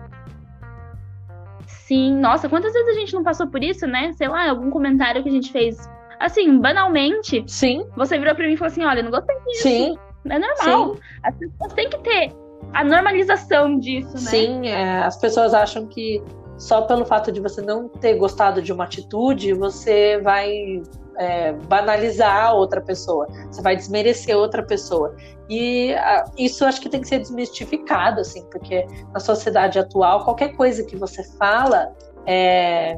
Sim, 1.67 2.15
nossa, 2.15 2.49
quantas 2.49 2.73
vezes 2.73 2.89
a 2.89 2.99
gente 2.99 3.13
não 3.13 3.23
passou 3.23 3.47
por 3.47 3.63
isso, 3.63 3.85
né? 3.87 4.11
Sei 4.13 4.27
lá, 4.27 4.49
algum 4.49 4.69
comentário 4.69 5.23
que 5.23 5.29
a 5.29 5.31
gente 5.31 5.51
fez, 5.51 5.77
assim, 6.19 6.59
banalmente. 6.59 7.43
Sim. 7.47 7.87
Você 7.95 8.17
virou 8.17 8.35
pra 8.35 8.45
mim 8.45 8.53
e 8.53 8.57
falou 8.57 8.71
assim: 8.71 8.83
olha, 8.83 9.03
não 9.03 9.11
gostei 9.11 9.35
disso. 9.45 9.63
Sim. 9.63 9.97
É 10.29 10.39
normal. 10.39 10.95
Sim. 10.95 11.01
As 11.23 11.35
pessoas 11.35 11.73
têm 11.73 11.89
que 11.89 11.97
ter 11.99 12.33
a 12.73 12.83
normalização 12.83 13.79
disso, 13.79 14.13
né? 14.13 14.19
Sim, 14.19 14.67
é, 14.67 14.99
as 14.99 15.17
pessoas 15.17 15.53
acham 15.53 15.87
que 15.87 16.21
só 16.57 16.81
pelo 16.81 17.05
fato 17.05 17.31
de 17.31 17.39
você 17.39 17.61
não 17.61 17.87
ter 17.87 18.15
gostado 18.15 18.61
de 18.61 18.73
uma 18.73 18.85
atitude, 18.85 19.53
você 19.53 20.19
vai 20.21 20.81
é, 21.17 21.53
banalizar 21.53 22.53
outra 22.55 22.81
pessoa, 22.81 23.27
você 23.49 23.61
vai 23.61 23.75
desmerecer 23.75 24.35
outra 24.35 24.63
pessoa. 24.63 25.15
E 25.49 25.93
a, 25.93 26.25
isso 26.37 26.65
acho 26.65 26.81
que 26.81 26.89
tem 26.89 27.01
que 27.01 27.07
ser 27.07 27.19
desmistificado, 27.19 28.21
assim, 28.21 28.43
porque 28.51 28.85
na 29.13 29.19
sociedade 29.19 29.77
atual, 29.79 30.23
qualquer 30.23 30.55
coisa 30.55 30.83
que 30.83 30.95
você 30.95 31.23
fala, 31.37 31.93
é, 32.25 32.97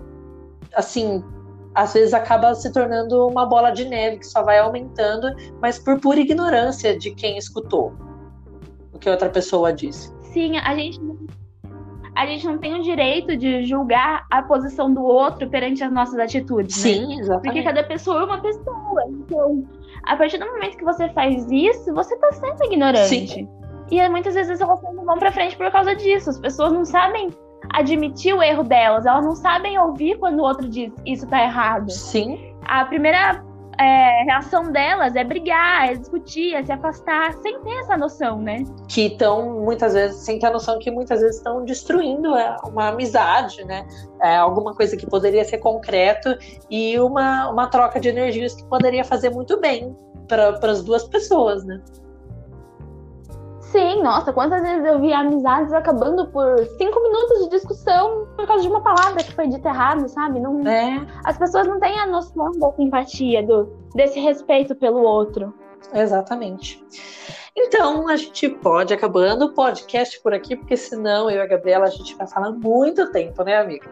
assim, 0.75 1.23
às 1.75 1.93
vezes 1.93 2.13
acaba 2.13 2.53
se 2.55 2.71
tornando 2.71 3.27
uma 3.27 3.45
bola 3.45 3.71
de 3.71 3.85
neve 3.85 4.17
que 4.19 4.27
só 4.27 4.43
vai 4.43 4.59
aumentando, 4.59 5.27
mas 5.61 5.79
por 5.79 5.99
pura 5.99 6.19
ignorância 6.19 6.97
de 6.97 7.13
quem 7.13 7.37
escutou 7.37 7.93
o 8.93 8.99
que 8.99 9.09
outra 9.09 9.29
pessoa 9.29 9.71
disse. 9.71 10.13
Sim, 10.33 10.57
a 10.57 10.75
gente 10.75 10.99
a 12.19 12.25
gente 12.25 12.45
não 12.45 12.57
tem 12.57 12.77
o 12.77 12.81
direito 12.81 13.37
de 13.37 13.63
julgar 13.63 14.25
a 14.29 14.41
posição 14.41 14.93
do 14.93 15.01
outro 15.01 15.49
perante 15.49 15.81
as 15.81 15.89
nossas 15.89 16.19
atitudes. 16.19 16.83
Né? 16.83 16.91
Sim, 16.91 17.07
né? 17.07 17.15
exatamente. 17.15 17.43
Porque 17.43 17.63
cada 17.63 17.83
pessoa 17.83 18.21
é 18.21 18.25
uma 18.25 18.41
pessoa. 18.41 19.05
Então, 19.07 19.65
a 20.03 20.17
partir 20.17 20.37
do 20.37 20.45
momento 20.45 20.75
que 20.75 20.83
você 20.83 21.07
faz 21.13 21.49
isso, 21.49 21.93
você 21.93 22.17
tá 22.17 22.33
sendo 22.33 22.61
ignorante. 22.65 23.27
Sim. 23.29 23.49
E 23.89 24.09
muitas 24.09 24.35
vezes 24.35 24.59
elas 24.59 24.81
não 24.83 25.05
vão 25.05 25.17
pra 25.17 25.31
frente 25.31 25.55
por 25.55 25.71
causa 25.71 25.95
disso. 25.95 26.29
As 26.29 26.37
pessoas 26.37 26.73
não 26.73 26.83
sabem 26.83 27.29
admitir 27.71 28.35
o 28.35 28.43
erro 28.43 28.63
delas, 28.63 29.05
elas 29.05 29.23
não 29.23 29.35
sabem 29.35 29.79
ouvir 29.79 30.19
quando 30.19 30.39
o 30.39 30.43
outro 30.43 30.67
diz 30.67 30.91
isso 31.05 31.25
tá 31.25 31.41
errado. 31.41 31.89
Sim. 31.89 32.53
A 32.65 32.83
primeira 32.83 33.41
é, 33.79 34.23
reação 34.23 34.71
delas 34.71 35.15
é 35.15 35.23
brigar, 35.23 35.89
é 35.89 35.95
discutir, 35.95 36.53
é 36.53 36.63
se 36.63 36.71
afastar, 36.71 37.33
sem 37.41 37.59
ter 37.61 37.79
essa 37.79 37.95
noção, 37.95 38.41
né? 38.41 38.63
Que 38.89 39.07
estão, 39.07 39.61
muitas 39.63 39.93
vezes, 39.93 40.17
sem 40.17 40.37
ter 40.37 40.47
a 40.47 40.51
noção 40.51 40.77
que 40.79 40.91
muitas 40.91 41.21
vezes 41.21 41.37
estão 41.37 41.63
destruindo 41.63 42.35
é, 42.35 42.57
uma 42.65 42.89
amizade, 42.89 43.63
né? 43.63 43.87
É, 44.21 44.35
alguma 44.35 44.75
coisa 44.75 44.97
que 44.97 45.05
poderia 45.05 45.45
ser 45.45 45.59
concreto 45.59 46.37
e 46.69 46.99
uma, 46.99 47.49
uma 47.49 47.67
troca 47.67 48.01
de 48.01 48.09
energias 48.09 48.53
que 48.53 48.65
poderia 48.65 49.05
fazer 49.05 49.29
muito 49.29 49.57
bem 49.61 49.95
para 50.27 50.59
as 50.63 50.83
duas 50.83 51.05
pessoas, 51.05 51.63
né? 51.63 51.81
Sim, 53.71 54.01
nossa, 54.01 54.33
quantas 54.33 54.63
vezes 54.63 54.83
eu 54.83 54.99
vi 54.99 55.13
amizades 55.13 55.71
acabando 55.73 56.27
por 56.31 56.57
cinco 56.79 57.03
minutos 57.03 57.43
de 57.43 57.49
discussão 57.49 58.27
por 58.35 58.47
causa 58.47 58.63
de 58.63 58.67
uma 58.67 58.81
palavra 58.81 59.23
que 59.23 59.31
foi 59.31 59.47
dita 59.47 59.69
errado, 59.69 60.07
sabe? 60.09 60.39
Não, 60.39 60.67
é. 60.67 61.05
As 61.23 61.37
pessoas 61.37 61.67
não 61.67 61.79
têm 61.79 61.99
a 61.99 62.07
noção 62.07 62.51
da 62.57 62.71
simpatia, 62.71 63.45
do, 63.45 63.65
desse 63.93 64.19
respeito 64.19 64.75
pelo 64.75 65.03
outro. 65.03 65.53
Exatamente. 65.93 66.83
Então, 67.55 68.07
a 68.07 68.15
gente 68.15 68.49
pode 68.49 68.91
acabando 68.91 69.45
o 69.45 69.53
podcast 69.53 70.19
por 70.23 70.33
aqui, 70.33 70.55
porque 70.55 70.75
senão 70.75 71.29
eu 71.29 71.37
e 71.37 71.41
a 71.41 71.45
Gabriela 71.45 71.85
a 71.85 71.89
gente 71.91 72.15
vai 72.15 72.25
falar 72.25 72.51
muito 72.51 73.11
tempo, 73.11 73.43
né, 73.43 73.57
amiga? 73.57 73.87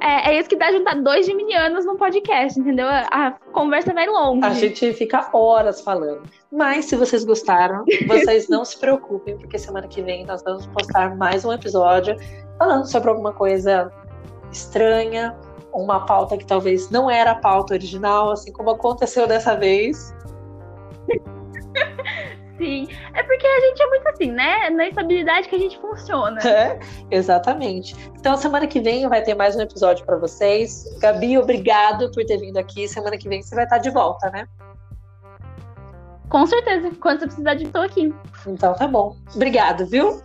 É, 0.00 0.30
é 0.30 0.38
isso 0.38 0.48
que 0.48 0.56
dá 0.56 0.70
juntar 0.70 0.94
dois 1.02 1.26
geminianos 1.26 1.84
no 1.84 1.96
podcast, 1.96 2.58
entendeu? 2.58 2.86
A 2.88 3.36
conversa 3.52 3.92
vai 3.92 4.06
longe. 4.06 4.46
A 4.46 4.54
gente 4.54 4.92
fica 4.92 5.28
horas 5.32 5.80
falando. 5.80 6.22
Mas 6.50 6.86
se 6.86 6.96
vocês 6.96 7.24
gostaram, 7.24 7.84
vocês 8.06 8.48
não 8.48 8.64
se 8.64 8.78
preocupem, 8.78 9.36
porque 9.36 9.58
semana 9.58 9.88
que 9.88 10.00
vem 10.02 10.24
nós 10.24 10.42
vamos 10.42 10.66
postar 10.66 11.16
mais 11.16 11.44
um 11.44 11.52
episódio 11.52 12.16
falando 12.58 12.86
sobre 12.86 13.10
alguma 13.10 13.32
coisa 13.32 13.92
estranha, 14.52 15.36
uma 15.72 16.06
pauta 16.06 16.36
que 16.36 16.46
talvez 16.46 16.90
não 16.90 17.10
era 17.10 17.32
a 17.32 17.36
pauta 17.36 17.74
original, 17.74 18.30
assim 18.30 18.52
como 18.52 18.70
aconteceu 18.70 19.26
dessa 19.26 19.56
vez. 19.56 20.14
Sim. 22.58 22.88
É 23.14 23.22
porque 23.22 23.46
a 23.46 23.60
gente 23.60 23.82
é 23.82 23.86
muito 23.86 24.08
assim, 24.08 24.32
né? 24.32 24.70
Na 24.70 24.88
estabilidade 24.88 25.48
que 25.48 25.54
a 25.54 25.58
gente 25.58 25.78
funciona. 25.78 26.40
É, 26.40 26.78
exatamente. 27.10 27.94
Então, 28.18 28.36
semana 28.36 28.66
que 28.66 28.80
vem 28.80 29.08
vai 29.08 29.22
ter 29.22 29.34
mais 29.34 29.54
um 29.56 29.60
episódio 29.60 30.04
para 30.04 30.16
vocês. 30.16 30.84
Gabi, 30.98 31.38
obrigado 31.38 32.10
por 32.10 32.24
ter 32.24 32.36
vindo 32.38 32.56
aqui. 32.58 32.88
Semana 32.88 33.16
que 33.16 33.28
vem 33.28 33.40
você 33.40 33.54
vai 33.54 33.64
estar 33.64 33.78
de 33.78 33.90
volta, 33.90 34.28
né? 34.30 34.46
Com 36.28 36.44
certeza. 36.46 36.90
Quando 37.00 37.20
você 37.20 37.26
precisar 37.26 37.54
de 37.54 37.68
tô 37.68 37.78
aqui. 37.78 38.12
Então 38.46 38.74
tá 38.74 38.86
bom. 38.86 39.16
Obrigado, 39.34 39.86
viu? 39.86 40.20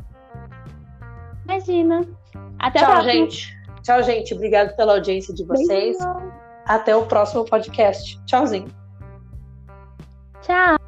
Imagina. 1.45 2.01
Até 2.59 2.79
Tchau, 2.79 2.89
a 2.89 2.93
próxima. 2.93 3.13
gente. 3.13 3.57
Tchau, 3.83 4.03
gente. 4.03 4.33
Obrigado 4.33 4.75
pela 4.75 4.93
audiência 4.93 5.33
de 5.33 5.45
vocês. 5.45 5.97
Até 6.65 6.95
o 6.95 7.05
próximo 7.05 7.45
podcast. 7.45 8.19
Tchauzinho. 8.25 8.67
Tchau. 10.41 10.82